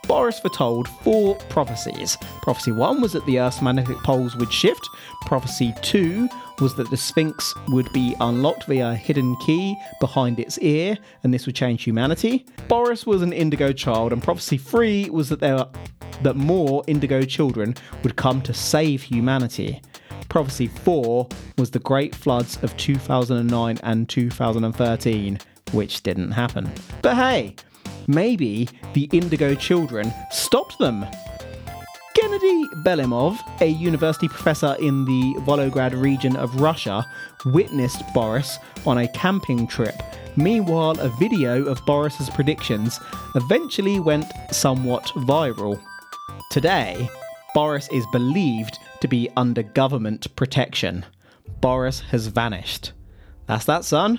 Boris 0.08 0.40
foretold 0.40 0.88
four 0.88 1.36
prophecies. 1.50 2.16
Prophecy 2.40 2.72
1 2.72 3.02
was 3.02 3.12
that 3.12 3.26
the 3.26 3.38
Earth's 3.38 3.60
magnetic 3.60 3.98
poles 3.98 4.34
would 4.36 4.50
shift. 4.50 4.88
Prophecy 5.26 5.74
2 5.82 6.28
was 6.60 6.74
that 6.76 6.90
the 6.90 6.96
Sphinx 6.96 7.54
would 7.68 7.92
be 7.92 8.16
unlocked 8.20 8.64
via 8.64 8.88
a 8.92 8.94
hidden 8.94 9.36
key 9.36 9.76
behind 10.00 10.40
its 10.40 10.58
ear, 10.60 10.96
and 11.22 11.32
this 11.32 11.44
would 11.44 11.54
change 11.54 11.84
humanity. 11.84 12.46
Boris 12.68 13.04
was 13.04 13.20
an 13.20 13.34
indigo 13.34 13.70
child, 13.70 14.14
and 14.14 14.22
prophecy 14.22 14.56
3 14.56 15.10
was 15.10 15.28
that 15.28 15.40
there 15.40 15.56
were, 15.56 15.68
that 16.22 16.36
more 16.36 16.82
indigo 16.86 17.22
children 17.22 17.74
would 18.02 18.16
come 18.16 18.40
to 18.42 18.54
save 18.54 19.02
humanity. 19.02 19.82
Prophecy 20.30 20.68
4 20.68 21.28
was 21.58 21.70
the 21.70 21.78
great 21.80 22.14
floods 22.14 22.58
of 22.62 22.74
2009 22.78 23.78
and 23.82 24.08
2013, 24.08 25.38
which 25.72 26.02
didn't 26.02 26.30
happen. 26.30 26.70
But 27.02 27.16
hey, 27.16 27.56
maybe 28.08 28.68
the 28.94 29.08
indigo 29.12 29.54
children 29.54 30.12
stopped 30.32 30.76
them. 30.78 31.06
Gennady 32.16 32.64
Belimov, 32.82 33.38
a 33.60 33.66
university 33.66 34.26
professor 34.26 34.74
in 34.80 35.04
the 35.04 35.34
Volgograd 35.46 35.92
region 36.00 36.34
of 36.34 36.60
Russia, 36.60 37.06
witnessed 37.44 38.02
Boris 38.12 38.58
on 38.84 38.98
a 38.98 39.08
camping 39.08 39.68
trip. 39.68 39.94
Meanwhile, 40.36 40.98
a 40.98 41.10
video 41.10 41.64
of 41.66 41.84
Boris's 41.86 42.28
predictions 42.30 42.98
eventually 43.36 44.00
went 44.00 44.24
somewhat 44.50 45.04
viral. 45.28 45.80
Today, 46.50 47.08
Boris 47.54 47.88
is 47.92 48.04
believed 48.10 48.78
to 49.00 49.06
be 49.06 49.28
under 49.36 49.62
government 49.62 50.34
protection. 50.34 51.06
Boris 51.60 52.00
has 52.10 52.26
vanished. 52.26 52.92
That's 53.46 53.64
that, 53.66 53.84
son. 53.84 54.18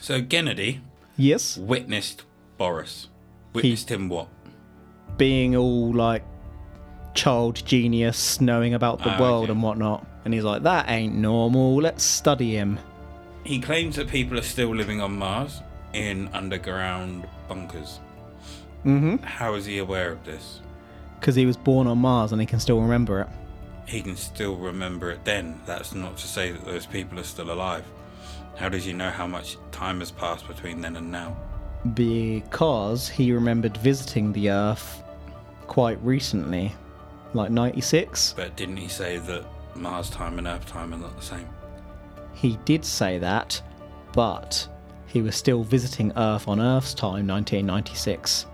So 0.00 0.20
Gennady 0.20 0.80
Yes. 1.16 1.56
witnessed 1.56 2.22
Boris. 2.58 3.08
Witnessed 3.54 3.90
him 3.90 4.08
what? 4.08 4.28
Being 5.16 5.56
all 5.56 5.92
like 5.94 6.24
child 7.14 7.64
genius, 7.64 8.40
knowing 8.40 8.74
about 8.74 8.98
the 8.98 9.10
Ah, 9.10 9.20
world 9.20 9.44
okay. 9.44 9.52
and 9.52 9.62
whatnot. 9.62 10.06
And 10.24 10.34
he's 10.34 10.44
like, 10.44 10.62
that 10.64 10.90
ain't 10.90 11.14
normal. 11.14 11.76
Let's 11.76 12.04
study 12.04 12.52
him. 12.54 12.78
He 13.44 13.60
claims 13.60 13.96
that 13.96 14.08
people 14.08 14.38
are 14.38 14.42
still 14.42 14.74
living 14.74 15.00
on 15.00 15.16
Mars 15.18 15.62
in 15.94 16.28
underground 16.34 17.26
bunkers. 17.48 18.00
Mm-hmm. 18.84 19.16
How 19.24 19.54
is 19.54 19.64
he 19.64 19.78
aware 19.78 20.12
of 20.12 20.24
this? 20.24 20.60
Because 21.18 21.34
he 21.34 21.46
was 21.46 21.56
born 21.56 21.86
on 21.86 21.98
Mars 21.98 22.32
and 22.32 22.40
he 22.40 22.46
can 22.46 22.60
still 22.60 22.80
remember 22.80 23.22
it. 23.22 23.28
He 23.86 24.02
can 24.02 24.16
still 24.16 24.54
remember 24.56 25.10
it 25.10 25.24
then. 25.24 25.58
That's 25.64 25.94
not 25.94 26.18
to 26.18 26.26
say 26.28 26.52
that 26.52 26.64
those 26.64 26.84
people 26.86 27.18
are 27.18 27.24
still 27.24 27.50
alive. 27.50 27.84
How 28.56 28.68
does 28.68 28.84
he 28.84 28.92
know 28.92 29.10
how 29.10 29.26
much 29.26 29.56
time 29.72 30.00
has 30.00 30.10
passed 30.10 30.46
between 30.46 30.80
then 30.82 30.96
and 30.96 31.10
now? 31.10 31.36
Because 31.94 33.08
he 33.08 33.32
remembered 33.32 33.76
visiting 33.76 34.32
the 34.32 34.50
Earth 34.50 35.02
quite 35.66 36.02
recently. 36.02 36.74
Like 37.34 37.50
96. 37.50 38.34
But 38.36 38.56
didn't 38.56 38.78
he 38.78 38.88
say 38.88 39.18
that 39.18 39.44
Mars 39.74 40.08
time 40.10 40.38
and 40.38 40.46
Earth 40.46 40.66
time 40.66 40.94
are 40.94 40.98
not 40.98 41.16
the 41.16 41.22
same? 41.22 41.46
He 42.32 42.58
did 42.64 42.84
say 42.84 43.18
that, 43.18 43.60
but 44.12 44.66
he 45.06 45.20
was 45.20 45.36
still 45.36 45.62
visiting 45.62 46.12
Earth 46.16 46.48
on 46.48 46.60
Earth's 46.60 46.94
time, 46.94 47.26
1996. 47.26 48.46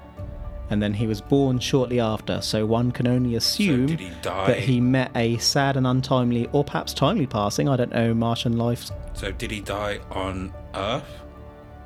And 0.71 0.83
then 0.83 0.95
he 0.95 1.07
was 1.07 1.21
born 1.21 1.59
shortly 1.59 2.01
after, 2.01 2.41
so 2.41 2.67
one 2.67 2.91
can 2.91 3.07
only 3.07 3.37
assume 3.37 3.87
did 3.87 4.01
he 4.01 4.11
that 4.23 4.59
he 4.59 4.81
met 4.81 5.11
a 5.15 5.37
sad 5.39 5.77
and 5.77 5.87
untimely, 5.87 6.49
or 6.53 6.65
perhaps 6.65 6.95
timely 6.95 7.27
passing, 7.27 7.69
I 7.69 7.77
don't 7.77 7.93
know, 7.93 8.15
Martian 8.15 8.57
life. 8.57 8.91
So 9.13 9.31
did 9.31 9.51
he 9.51 9.61
die 9.61 10.01
on 10.11 10.53
Earth 10.75 11.21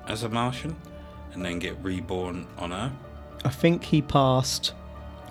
as 0.07 0.23
a 0.23 0.29
Martian 0.29 0.77
and 1.39 1.47
then 1.47 1.61
get 1.61 1.77
reborn 1.85 2.49
on 2.59 2.73
Earth? 2.73 2.93
I 3.45 3.49
think 3.49 3.85
he 3.85 4.03
passed, 4.03 4.75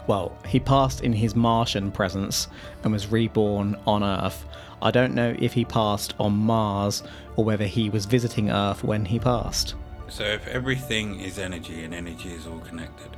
well, 0.08 0.38
he 0.48 0.58
passed 0.58 1.02
in 1.02 1.12
his 1.12 1.36
Martian 1.36 1.92
presence 1.92 2.48
and 2.84 2.94
was 2.94 3.12
reborn 3.12 3.76
on 3.86 4.06
Earth. 4.06 4.46
I 4.82 4.90
don't 4.90 5.14
know 5.14 5.36
if 5.38 5.52
he 5.52 5.66
passed 5.66 6.14
on 6.18 6.32
Mars 6.32 7.04
or 7.36 7.44
whether 7.44 7.66
he 7.66 7.90
was 7.90 8.06
visiting 8.06 8.50
Earth 8.50 8.86
when 8.86 9.04
he 9.04 9.20
passed. 9.20 9.76
So 10.08 10.24
if 10.24 10.48
everything 10.48 11.20
is 11.20 11.38
energy 11.38 11.84
and 11.84 11.94
energy 11.94 12.32
is 12.32 12.48
all 12.48 12.60
connected, 12.60 13.10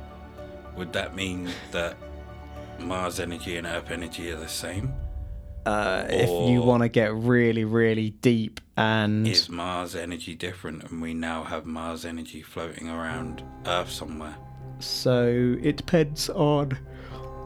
would 0.76 0.92
that 0.92 1.14
mean 1.14 1.48
that 1.70 1.96
Mars 2.80 3.20
energy 3.20 3.56
and 3.56 3.68
Earth 3.68 3.92
energy 3.92 4.32
are 4.32 4.36
the 4.36 4.48
same? 4.48 4.92
Uh, 5.66 6.06
if 6.08 6.28
you 6.50 6.62
want 6.62 6.82
to 6.82 6.88
get 6.88 7.14
really, 7.14 7.64
really 7.64 8.10
deep 8.10 8.60
and 8.76 9.26
Is 9.26 9.48
Mars 9.50 9.94
energy 9.94 10.34
different 10.34 10.84
and 10.84 11.02
we 11.02 11.12
now 11.12 11.44
have 11.44 11.66
Mars 11.66 12.04
energy 12.04 12.40
floating 12.42 12.88
around 12.88 13.42
Earth 13.66 13.90
somewhere? 13.90 14.36
so 14.78 15.56
it 15.62 15.76
depends 15.76 16.30
on 16.30 16.70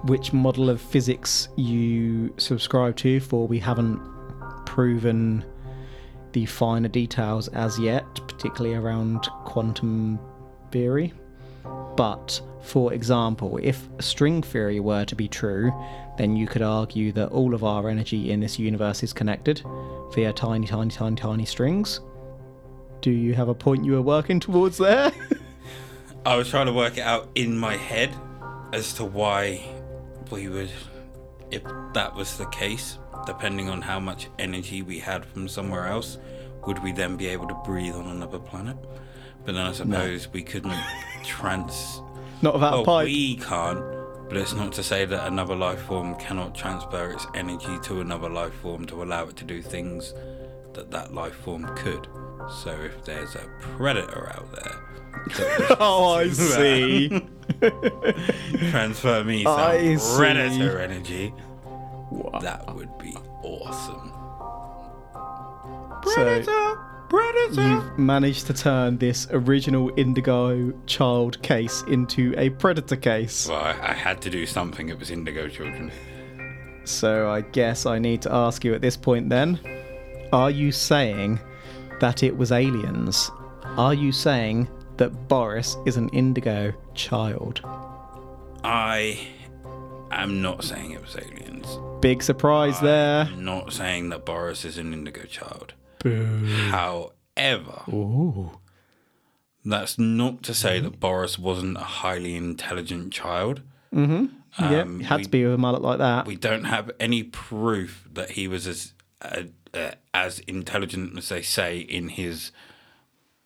which 0.04 0.32
model 0.32 0.70
of 0.70 0.80
physics 0.80 1.48
you 1.56 2.32
subscribe 2.36 2.94
to 2.96 3.18
for 3.20 3.48
we 3.48 3.58
haven't 3.58 4.00
proven 4.66 5.44
the 6.32 6.46
finer 6.46 6.88
details 6.88 7.48
as 7.48 7.78
yet 7.78 8.04
particularly 8.28 8.76
around 8.76 9.22
quantum 9.44 10.18
theory 10.70 11.12
but 11.96 12.40
for 12.64 12.92
example 12.92 13.58
if 13.62 13.88
string 14.00 14.42
theory 14.42 14.80
were 14.80 15.04
to 15.04 15.14
be 15.14 15.28
true 15.28 15.72
then 16.16 16.36
you 16.36 16.46
could 16.46 16.62
argue 16.62 17.12
that 17.12 17.28
all 17.28 17.54
of 17.54 17.62
our 17.62 17.88
energy 17.88 18.30
in 18.30 18.40
this 18.40 18.58
universe 18.58 19.02
is 19.02 19.12
connected 19.12 19.62
via 20.14 20.32
tiny 20.32 20.66
tiny 20.66 20.90
tiny 20.90 21.16
tiny 21.16 21.44
strings 21.44 22.00
do 23.00 23.10
you 23.10 23.34
have 23.34 23.48
a 23.48 23.54
point 23.54 23.84
you 23.84 23.92
were 23.92 24.02
working 24.02 24.40
towards 24.40 24.78
there 24.78 25.12
I 26.26 26.36
was 26.36 26.48
trying 26.48 26.66
to 26.66 26.72
work 26.72 26.96
it 26.96 27.02
out 27.02 27.28
in 27.34 27.58
my 27.58 27.76
head 27.76 28.10
as 28.72 28.94
to 28.94 29.04
why 29.04 29.62
we 30.30 30.48
would, 30.48 30.70
if 31.50 31.62
that 31.92 32.14
was 32.14 32.38
the 32.38 32.46
case, 32.46 32.98
depending 33.26 33.68
on 33.68 33.82
how 33.82 34.00
much 34.00 34.28
energy 34.38 34.80
we 34.80 34.98
had 34.98 35.26
from 35.26 35.48
somewhere 35.48 35.86
else, 35.86 36.16
would 36.66 36.82
we 36.82 36.92
then 36.92 37.18
be 37.18 37.26
able 37.26 37.46
to 37.48 37.54
breathe 37.66 37.94
on 37.94 38.06
another 38.06 38.38
planet? 38.38 38.78
But 39.44 39.54
then 39.54 39.66
I 39.66 39.72
suppose 39.72 40.32
we 40.32 40.42
couldn't 40.42 40.74
trans. 41.24 42.00
Not 42.42 42.54
without 42.54 42.72
a 42.74 42.76
Well, 42.76 42.84
pipe 42.84 43.06
we 43.06 43.36
can't, 43.36 43.80
but 44.28 44.36
it's 44.36 44.52
not 44.54 44.72
to 44.74 44.82
say 44.82 45.04
that 45.04 45.26
another 45.26 45.54
life 45.54 45.80
form 45.82 46.14
cannot 46.16 46.54
transfer 46.54 47.10
its 47.12 47.26
energy 47.34 47.78
to 47.84 48.00
another 48.00 48.28
life 48.28 48.54
form 48.54 48.86
to 48.86 49.02
allow 49.02 49.24
it 49.28 49.36
to 49.36 49.44
do 49.44 49.62
things 49.62 50.12
that 50.74 50.90
that 50.90 51.14
life 51.14 51.34
form 51.34 51.64
could. 51.76 52.06
So 52.62 52.70
if 52.70 53.04
there's 53.04 53.34
a 53.36 53.48
predator 53.60 54.30
out 54.34 54.52
there 54.52 54.80
Oh, 55.80 56.14
I 56.18 56.24
uh, 56.26 56.34
see. 56.34 57.08
transfer 58.70 59.22
me 59.24 59.44
some 59.44 59.58
I 59.58 59.96
see. 59.96 60.16
predator 60.16 60.78
energy, 60.80 61.32
that 62.42 62.74
would 62.74 62.96
be 62.98 63.14
awesome. 63.42 64.12
so 66.04 66.12
predator. 66.14 66.78
You've 67.12 67.98
managed 67.98 68.46
to 68.46 68.54
turn 68.54 68.98
this 68.98 69.26
original 69.30 69.92
Indigo 69.96 70.72
child 70.86 71.40
case 71.42 71.82
into 71.88 72.34
a 72.36 72.50
predator 72.50 72.96
case. 72.96 73.48
Well, 73.48 73.60
I, 73.60 73.70
I 73.70 73.92
had 73.92 74.20
to 74.22 74.30
do 74.30 74.46
something. 74.46 74.88
It 74.88 74.98
was 74.98 75.10
Indigo 75.10 75.48
Children. 75.48 75.92
So 76.84 77.30
I 77.30 77.40
guess 77.40 77.86
I 77.86 77.98
need 77.98 78.22
to 78.22 78.32
ask 78.32 78.64
you 78.64 78.74
at 78.74 78.82
this 78.82 78.96
point 78.96 79.28
then 79.28 79.58
are 80.32 80.50
you 80.50 80.72
saying 80.72 81.38
that 82.00 82.22
it 82.22 82.36
was 82.36 82.52
aliens? 82.52 83.30
Are 83.76 83.94
you 83.94 84.12
saying 84.12 84.68
that 84.96 85.28
Boris 85.28 85.76
is 85.86 85.96
an 85.96 86.08
Indigo 86.10 86.72
child? 86.94 87.60
I 88.64 89.28
am 90.10 90.42
not 90.42 90.64
saying 90.64 90.90
it 90.92 91.00
was 91.00 91.16
aliens. 91.16 91.78
Big 92.00 92.22
surprise 92.22 92.80
there. 92.80 93.24
I'm 93.24 93.44
not 93.44 93.72
saying 93.72 94.08
that 94.10 94.24
Boris 94.24 94.64
is 94.64 94.76
an 94.78 94.92
Indigo 94.92 95.22
child. 95.24 95.74
Boo. 96.04 96.46
However, 96.70 97.82
Ooh. 97.88 98.58
that's 99.64 99.98
not 99.98 100.42
to 100.44 100.54
say 100.54 100.78
that 100.80 101.00
Boris 101.00 101.38
wasn't 101.38 101.76
a 101.78 101.80
highly 101.80 102.36
intelligent 102.36 103.12
child. 103.12 103.62
yeah, 103.92 104.26
Um, 104.58 105.00
it 105.00 105.04
had 105.06 105.16
we- 105.18 105.24
to 105.24 105.30
be 105.30 105.44
with 105.44 105.54
a 105.54 105.58
mullet 105.58 105.82
like 105.82 105.98
that. 105.98 106.26
We 106.26 106.36
don't 106.36 106.64
have 106.64 106.90
any 107.00 107.22
proof 107.24 108.06
that 108.12 108.32
he 108.32 108.46
was 108.46 108.66
as 108.66 108.92
uh, 109.22 109.44
uh, 109.72 109.92
as 110.12 110.38
intelligent 110.40 111.16
as 111.18 111.28
they 111.30 111.42
say 111.42 111.78
in 111.78 112.10
his 112.10 112.52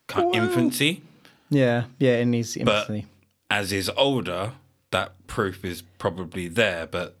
ki- 0.07 0.29
infancy. 0.33 1.01
yeah, 1.49 1.85
yeah, 1.97 2.17
in 2.17 2.33
his 2.33 2.55
infancy. 2.57 3.07
But 3.49 3.55
as 3.55 3.71
he's 3.71 3.89
older, 3.89 4.51
that 4.91 5.13
proof 5.25 5.63
is 5.65 5.81
probably 5.97 6.47
there. 6.49 6.85
But 6.85 7.17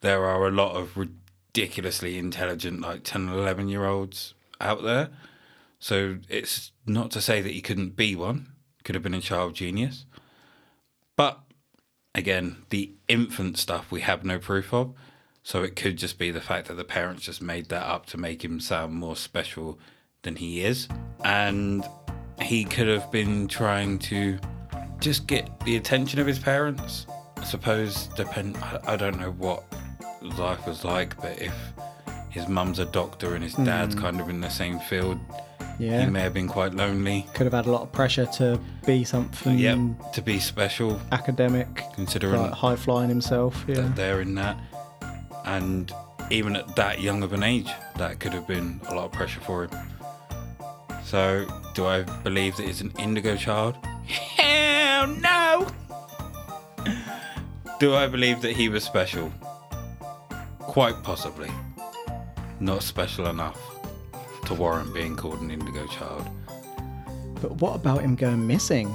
there 0.00 0.24
are 0.24 0.46
a 0.46 0.50
lot 0.50 0.74
of 0.76 0.96
ridiculously 0.96 2.18
intelligent, 2.18 2.80
like 2.80 3.04
10 3.04 3.28
and 3.28 3.38
11 3.38 3.68
year 3.68 3.86
olds 3.86 4.34
out 4.60 4.82
there. 4.82 5.10
So 5.78 6.18
it's 6.28 6.72
not 6.86 7.10
to 7.12 7.20
say 7.20 7.40
that 7.40 7.52
he 7.52 7.60
couldn't 7.60 7.96
be 7.96 8.14
one, 8.14 8.52
could 8.84 8.94
have 8.94 9.02
been 9.02 9.14
a 9.14 9.20
child 9.20 9.54
genius. 9.54 10.04
But 11.16 11.40
again, 12.14 12.64
the 12.70 12.92
infant 13.08 13.58
stuff 13.58 13.90
we 13.90 14.00
have 14.02 14.24
no 14.24 14.38
proof 14.38 14.72
of. 14.72 14.94
So 15.42 15.62
it 15.62 15.74
could 15.74 15.96
just 15.96 16.18
be 16.18 16.30
the 16.30 16.40
fact 16.40 16.68
that 16.68 16.74
the 16.74 16.84
parents 16.84 17.24
just 17.24 17.40
made 17.40 17.70
that 17.70 17.86
up 17.86 18.06
to 18.06 18.18
make 18.18 18.44
him 18.44 18.60
sound 18.60 18.94
more 18.94 19.16
special 19.16 19.78
than 20.22 20.36
he 20.36 20.62
is. 20.62 20.86
And 21.24 21.84
he 22.42 22.64
could 22.64 22.88
have 22.88 23.10
been 23.10 23.48
trying 23.48 23.98
to 24.00 24.38
just 25.00 25.26
get 25.26 25.48
the 25.60 25.76
attention 25.76 26.20
of 26.20 26.26
his 26.26 26.38
parents. 26.38 27.06
I 27.36 27.44
suppose 27.44 28.08
depend 28.08 28.58
I, 28.86 28.96
don't 28.96 29.18
know 29.18 29.30
what 29.32 29.64
life 30.20 30.66
was 30.66 30.84
like, 30.84 31.20
but 31.20 31.40
if 31.40 31.54
his 32.30 32.48
mum's 32.48 32.78
a 32.78 32.86
doctor 32.86 33.34
and 33.34 33.44
his 33.44 33.54
dad's 33.54 33.94
mm. 33.94 34.00
kind 34.00 34.20
of 34.20 34.28
in 34.28 34.40
the 34.40 34.48
same 34.48 34.78
field. 34.78 35.18
Yeah. 35.78 36.04
He 36.04 36.10
may 36.10 36.20
have 36.20 36.34
been 36.34 36.48
quite 36.48 36.74
lonely. 36.74 37.26
Could 37.34 37.44
have 37.44 37.54
had 37.54 37.66
a 37.66 37.70
lot 37.70 37.82
of 37.82 37.90
pressure 37.92 38.26
to 38.26 38.60
be 38.86 39.02
something 39.02 39.58
Yep, 39.58 40.12
to 40.12 40.22
be 40.22 40.38
special, 40.38 41.00
academic, 41.10 41.84
considering 41.94 42.40
like 42.40 42.52
high 42.52 42.76
flying 42.76 43.08
himself. 43.08 43.64
Yeah. 43.66 43.76
that 43.76 43.96
they're 43.96 44.20
in 44.20 44.34
that. 44.34 44.58
And 45.46 45.92
even 46.30 46.54
at 46.54 46.76
that 46.76 47.00
young 47.00 47.22
of 47.22 47.32
an 47.32 47.42
age, 47.42 47.70
that 47.96 48.20
could 48.20 48.32
have 48.32 48.46
been 48.46 48.80
a 48.88 48.94
lot 48.94 49.06
of 49.06 49.12
pressure 49.12 49.40
for 49.40 49.64
him. 49.64 49.70
So, 51.04 51.46
do 51.74 51.86
I 51.86 52.02
believe 52.02 52.56
that 52.58 52.66
he's 52.66 52.82
an 52.82 52.92
indigo 52.98 53.36
child? 53.36 53.76
Hell 54.06 55.06
no! 55.06 55.66
do 57.80 57.94
I 57.94 58.06
believe 58.06 58.42
that 58.42 58.52
he 58.52 58.68
was 58.68 58.84
special? 58.84 59.32
Quite 60.58 61.02
possibly. 61.02 61.50
Not 62.60 62.82
special 62.82 63.28
enough 63.28 63.58
to 64.44 64.54
warrant 64.54 64.92
being 64.92 65.16
called 65.16 65.40
an 65.40 65.50
indigo 65.50 65.86
child. 65.86 66.28
But 67.40 67.52
what 67.52 67.74
about 67.74 68.02
him 68.02 68.16
going 68.16 68.46
missing? 68.46 68.94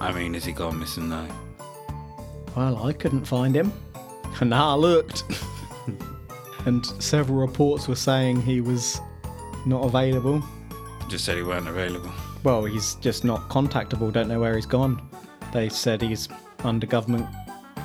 I 0.00 0.12
mean, 0.12 0.34
has 0.34 0.44
he 0.44 0.52
gone 0.52 0.78
missing 0.78 1.08
though? 1.08 1.28
Well, 2.54 2.84
I 2.84 2.92
couldn't 2.92 3.24
find 3.24 3.54
him. 3.54 3.72
And 4.40 4.54
I 4.54 4.74
looked. 4.74 5.24
and 6.66 6.86
several 7.02 7.36
reports 7.36 7.88
were 7.88 7.96
saying 7.96 8.40
he 8.40 8.60
was 8.60 9.00
not 9.66 9.84
available. 9.84 10.42
Just 11.08 11.24
said 11.24 11.36
he 11.36 11.42
weren't 11.42 11.68
available. 11.68 12.10
Well, 12.44 12.64
he's 12.64 12.94
just 12.96 13.24
not 13.24 13.48
contactable, 13.48 14.12
don't 14.12 14.28
know 14.28 14.38
where 14.38 14.54
he's 14.54 14.66
gone. 14.66 15.02
They 15.52 15.68
said 15.68 16.00
he's 16.00 16.28
under 16.64 16.86
government 16.86 17.26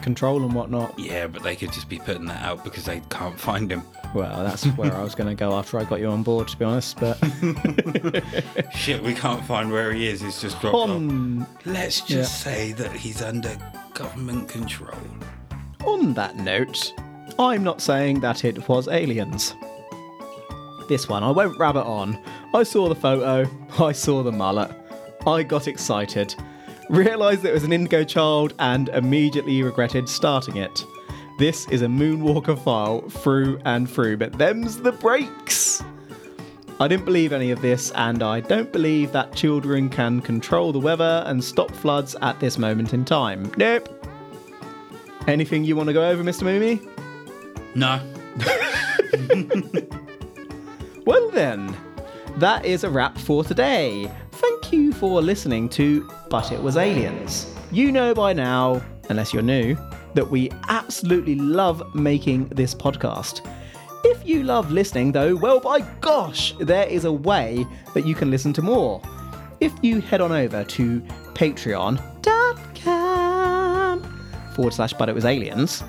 control 0.06 0.43
and 0.43 0.53
whatnot. 0.53 0.97
Yeah, 0.97 1.28
but 1.28 1.43
they 1.43 1.56
could 1.58 1.74
just 1.74 1.89
be 1.89 1.99
putting 1.99 2.26
that 2.28 2.41
out 2.43 2.64
because 2.64 2.86
they 2.86 3.01
can't 3.10 3.38
find 3.38 3.70
him. 3.70 3.82
Well, 4.14 4.43
that's 4.45 4.64
where 4.78 4.93
I 4.95 5.03
was 5.03 5.14
going 5.16 5.28
to 5.28 5.36
go 5.36 5.51
after 5.53 5.78
I 5.78 5.84
got 5.84 5.99
you 5.99 6.08
on 6.08 6.24
board, 6.24 6.47
to 6.47 6.58
be 6.58 6.64
honest. 6.64 6.97
But 6.99 7.18
Shit, 8.74 9.03
we 9.03 9.14
can't 9.14 9.43
find 9.43 9.70
where 9.72 9.91
he 9.91 10.08
is. 10.08 10.22
He's 10.22 10.39
just 10.39 10.62
dropped 10.62 10.76
off. 10.76 10.89
on, 10.91 11.45
Let's 11.66 11.99
just 12.01 12.41
say 12.41 12.72
that 12.74 12.91
he's 12.93 13.22
under 13.22 13.58
government 13.93 14.47
control. 14.47 14.97
on 15.86 16.14
that 16.14 16.38
note, 16.38 16.93
I'm 17.38 17.64
not 17.64 17.82
saying 17.82 18.22
that 18.22 18.45
it 18.45 18.70
was 18.70 18.88
aliens. 18.88 19.53
This 20.88 21.10
one, 21.10 21.24
I 21.24 21.32
won't 21.32 21.58
rabbit 21.60 21.84
on. 21.86 22.18
I 22.53 22.64
saw 22.64 22.88
the 22.88 22.95
photo, 22.95 23.49
I 23.84 23.91
saw 23.91 24.22
the 24.24 24.32
mullet, 24.32 24.72
I 25.26 25.43
got 25.43 25.68
excited, 25.68 26.36
realised 26.89 27.45
it 27.45 27.53
was 27.53 27.63
an 27.63 27.73
indigo 27.73 28.03
child, 28.03 28.53
and 28.59 28.89
immediately 28.89 29.61
regretted 29.63 30.07
starting 30.09 30.57
it. 30.57 30.86
This 31.38 31.67
is 31.69 31.81
a 31.81 31.88
Moonwalker 31.88 32.57
file 32.57 33.01
through 33.09 33.59
and 33.65 33.89
through, 33.89 34.17
but 34.17 34.38
them's 34.38 34.77
the 34.77 34.91
breaks! 34.91 35.83
I 36.79 36.88
didn't 36.88 37.05
believe 37.05 37.31
any 37.31 37.51
of 37.51 37.61
this, 37.61 37.91
and 37.91 38.21
I 38.21 38.41
don't 38.41 38.71
believe 38.71 39.11
that 39.13 39.33
children 39.33 39.89
can 39.89 40.21
control 40.21 40.71
the 40.71 40.79
weather 40.79 41.23
and 41.25 41.43
stop 41.43 41.71
floods 41.71 42.15
at 42.21 42.39
this 42.39 42.57
moment 42.57 42.93
in 42.93 43.05
time. 43.05 43.51
Nope. 43.57 43.89
Anything 45.27 45.63
you 45.63 45.75
want 45.75 45.88
to 45.88 45.93
go 45.93 46.07
over, 46.07 46.23
Mr. 46.23 46.43
Mooney? 46.43 46.81
No. 47.75 48.01
Well, 51.05 51.29
then, 51.29 51.77
that 52.38 52.65
is 52.65 52.83
a 52.83 52.89
wrap 52.89 53.15
for 53.15 53.43
today. 53.43 54.11
Thank 54.66 54.82
you 54.82 54.93
for 54.93 55.22
listening 55.22 55.70
to 55.70 56.09
But 56.28 56.51
It 56.51 56.59
Was 56.59 56.76
Aliens. 56.76 57.53
You 57.72 57.91
know 57.91 58.16
by 58.16 58.34
now, 58.34 58.82
unless 59.09 59.32
you're 59.32 59.43
new, 59.43 59.78
that 60.16 60.28
we 60.28 60.49
absolutely 60.70 61.36
love 61.36 61.93
making 61.93 62.47
this 62.47 62.74
podcast. 62.74 63.47
If 64.03 64.28
you 64.28 64.41
love 64.41 64.72
listening, 64.72 65.11
though, 65.11 65.36
well, 65.36 65.59
by 65.59 65.82
gosh, 66.01 66.55
there 66.59 66.88
is 66.88 67.05
a 67.05 67.11
way 67.11 67.63
that 67.93 68.07
you 68.07 68.16
can 68.16 68.32
listen 68.32 68.53
to 68.53 68.63
more. 68.63 69.03
If 69.59 69.72
you 69.84 70.01
head 70.01 70.20
on 70.20 70.32
over 70.32 70.63
to 70.63 70.99
patreon.com 71.36 72.01
forward 74.55 74.74
slash 74.74 74.93
but 74.93 75.09
it 75.09 75.13
was 75.13 75.26
aliens, 75.26 75.84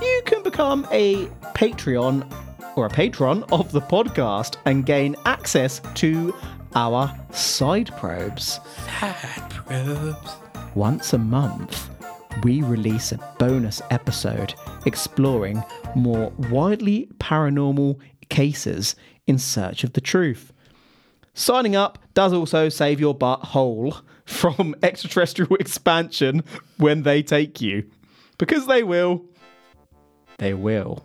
you 0.00 0.22
can 0.26 0.44
become 0.44 0.86
a 0.92 1.26
Patreon 1.56 2.32
or 2.76 2.86
a 2.86 2.90
patron 2.90 3.42
of 3.50 3.72
the 3.72 3.80
podcast 3.80 4.58
and 4.64 4.86
gain 4.86 5.16
access 5.26 5.80
to 5.94 6.32
our 6.74 7.14
side 7.32 7.90
probes. 7.96 8.60
Sad 8.86 9.50
probes. 9.50 10.36
Once 10.74 11.12
a 11.12 11.18
month, 11.18 11.90
we 12.44 12.62
release 12.62 13.12
a 13.12 13.18
bonus 13.38 13.82
episode 13.90 14.54
exploring 14.86 15.62
more 15.94 16.30
widely 16.50 17.08
paranormal 17.18 17.98
cases 18.28 18.96
in 19.26 19.38
search 19.38 19.84
of 19.84 19.92
the 19.92 20.00
truth. 20.00 20.52
Signing 21.34 21.76
up 21.76 21.98
does 22.14 22.32
also 22.32 22.68
save 22.68 23.00
your 23.00 23.14
butt 23.14 23.40
whole 23.40 23.96
from 24.24 24.74
extraterrestrial 24.82 25.54
expansion 25.56 26.42
when 26.78 27.02
they 27.02 27.22
take 27.22 27.60
you. 27.60 27.84
Because 28.38 28.66
they 28.66 28.82
will. 28.82 29.24
They 30.38 30.54
will. 30.54 31.04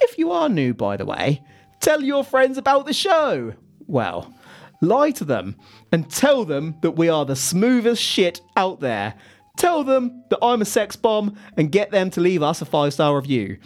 If 0.00 0.18
you 0.18 0.30
are 0.32 0.48
new, 0.48 0.74
by 0.74 0.96
the 0.96 1.04
way, 1.04 1.42
tell 1.80 2.02
your 2.02 2.24
friends 2.24 2.58
about 2.58 2.86
the 2.86 2.92
show. 2.92 3.54
Well, 3.92 4.32
lie 4.80 5.10
to 5.10 5.24
them 5.24 5.54
and 5.92 6.10
tell 6.10 6.46
them 6.46 6.76
that 6.80 6.92
we 6.92 7.10
are 7.10 7.26
the 7.26 7.36
smoothest 7.36 8.02
shit 8.02 8.40
out 8.56 8.80
there. 8.80 9.12
Tell 9.58 9.84
them 9.84 10.24
that 10.30 10.38
I'm 10.40 10.62
a 10.62 10.64
sex 10.64 10.96
bomb 10.96 11.36
and 11.58 11.70
get 11.70 11.90
them 11.90 12.08
to 12.12 12.22
leave 12.22 12.42
us 12.42 12.62
a 12.62 12.64
five 12.64 12.94
star 12.94 13.14
review. 13.14 13.58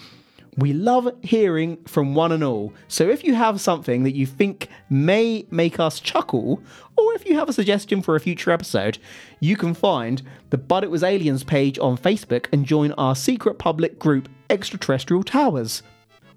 We 0.57 0.73
love 0.73 1.09
hearing 1.23 1.77
from 1.85 2.17
one 2.17 2.33
and 2.33 2.43
all, 2.43 2.73
so 2.89 3.09
if 3.09 3.23
you 3.23 3.35
have 3.35 3.61
something 3.61 4.03
that 4.03 4.17
you 4.17 4.27
think 4.27 4.69
may 4.91 5.47
make 5.53 5.79
us 5.79 6.01
chuckle, 6.01 6.61
or 6.97 7.15
if 7.15 7.25
you 7.25 7.37
have 7.39 7.49
a 7.49 7.53
suggestion 7.53 8.03
for 8.03 8.17
a 8.17 8.21
future 8.21 8.51
episode, 8.51 8.99
you 9.39 9.57
can 9.57 9.75
find 9.75 10.23
the 10.51 10.59
But 10.59 10.83
It 10.83 10.91
Was 10.91 11.05
Aliens 11.05 11.45
page 11.45 11.79
on 11.79 11.97
Facebook 11.97 12.47
and 12.53 12.67
join 12.67 12.91
our 12.93 13.15
secret 13.15 13.59
public 13.59 14.01
group, 14.01 14.29
Extraterrestrial 14.51 15.23
Towers. 15.23 15.85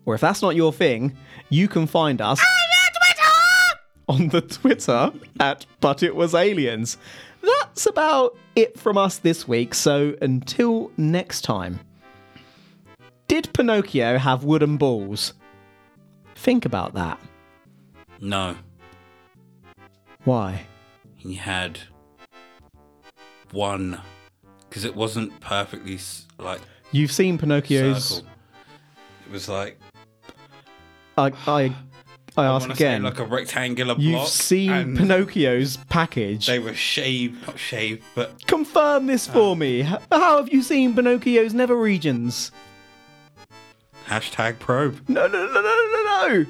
Or 0.05 0.13
if 0.13 0.21
that's 0.21 0.43
not 0.43 0.55
your 0.55 0.73
thing, 0.73 1.17
you 1.49 1.67
can 1.67 1.87
find 1.87 2.21
us 2.21 2.39
oh, 2.39 2.78
on 4.09 4.27
the 4.29 4.41
Twitter 4.41 5.11
at 5.39 5.65
But 5.79 6.03
It 6.03 6.15
Was 6.15 6.33
Aliens. 6.35 6.97
That's 7.41 7.85
about 7.85 8.35
it 8.55 8.77
from 8.77 8.97
us 8.97 9.19
this 9.19 9.47
week, 9.47 9.73
so 9.73 10.15
until 10.21 10.91
next 10.97 11.41
time. 11.41 11.79
Did 13.27 13.53
Pinocchio 13.53 14.17
have 14.17 14.43
wooden 14.43 14.77
balls? 14.77 15.33
Think 16.35 16.65
about 16.65 16.95
that. 16.95 17.19
No. 18.19 18.55
Why? 20.25 20.65
He 21.15 21.35
had 21.35 21.79
one. 23.51 24.01
Because 24.67 24.85
it 24.85 24.95
wasn't 24.95 25.39
perfectly 25.39 25.99
like 26.37 26.61
You've 26.91 27.11
seen 27.11 27.37
Pinocchio's. 27.37 28.05
circle. 28.05 28.27
It 29.25 29.31
was 29.31 29.47
like 29.47 29.79
I, 31.17 31.31
I, 31.47 31.75
I 32.39 32.45
I 32.45 32.55
ask 32.55 32.67
want 32.67 32.77
to 32.77 32.77
say 32.83 32.87
again. 32.87 33.03
like 33.03 33.19
a 33.19 33.25
rectangular 33.25 33.95
block. 33.95 34.03
You've 34.03 34.27
seen 34.27 34.95
Pinocchio's 34.97 35.77
package. 35.89 36.47
They 36.47 36.59
were 36.59 36.73
shaved, 36.73 37.45
not 37.47 37.59
shaved, 37.59 38.03
but 38.15 38.45
Confirm 38.47 39.07
this 39.07 39.27
for 39.27 39.55
me. 39.55 39.81
How 39.81 39.99
have 40.37 40.49
you 40.51 40.61
seen 40.61 40.93
Pinocchio's 40.95 41.53
nether 41.53 41.75
regions? 41.75 42.51
hashtag 44.07 44.57
probe. 44.57 45.07
No, 45.07 45.27
no, 45.27 45.45
no, 45.45 45.61
no, 45.61 45.61
no, 45.61 46.27
no. 46.27 46.45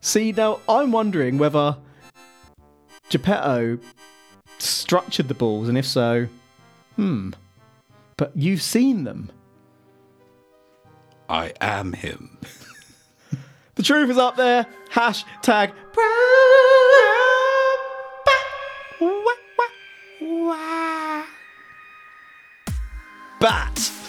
See, 0.00 0.32
now 0.32 0.60
I'm 0.66 0.92
wondering 0.92 1.36
whether 1.36 1.76
Geppetto 3.10 3.78
structured 4.58 5.28
the 5.28 5.34
balls, 5.34 5.68
and 5.68 5.76
if 5.76 5.84
so, 5.84 6.26
hmm. 6.96 7.32
But 8.16 8.32
you've 8.34 8.62
seen 8.62 9.04
them. 9.04 9.30
I 11.28 11.52
am 11.60 11.92
him. 11.92 12.38
The 13.80 13.86
truth 13.86 14.10
is 14.10 14.18
up 14.18 14.36
there. 14.36 14.66
Hashtag. 14.90 15.72
Bat. 23.40 23.99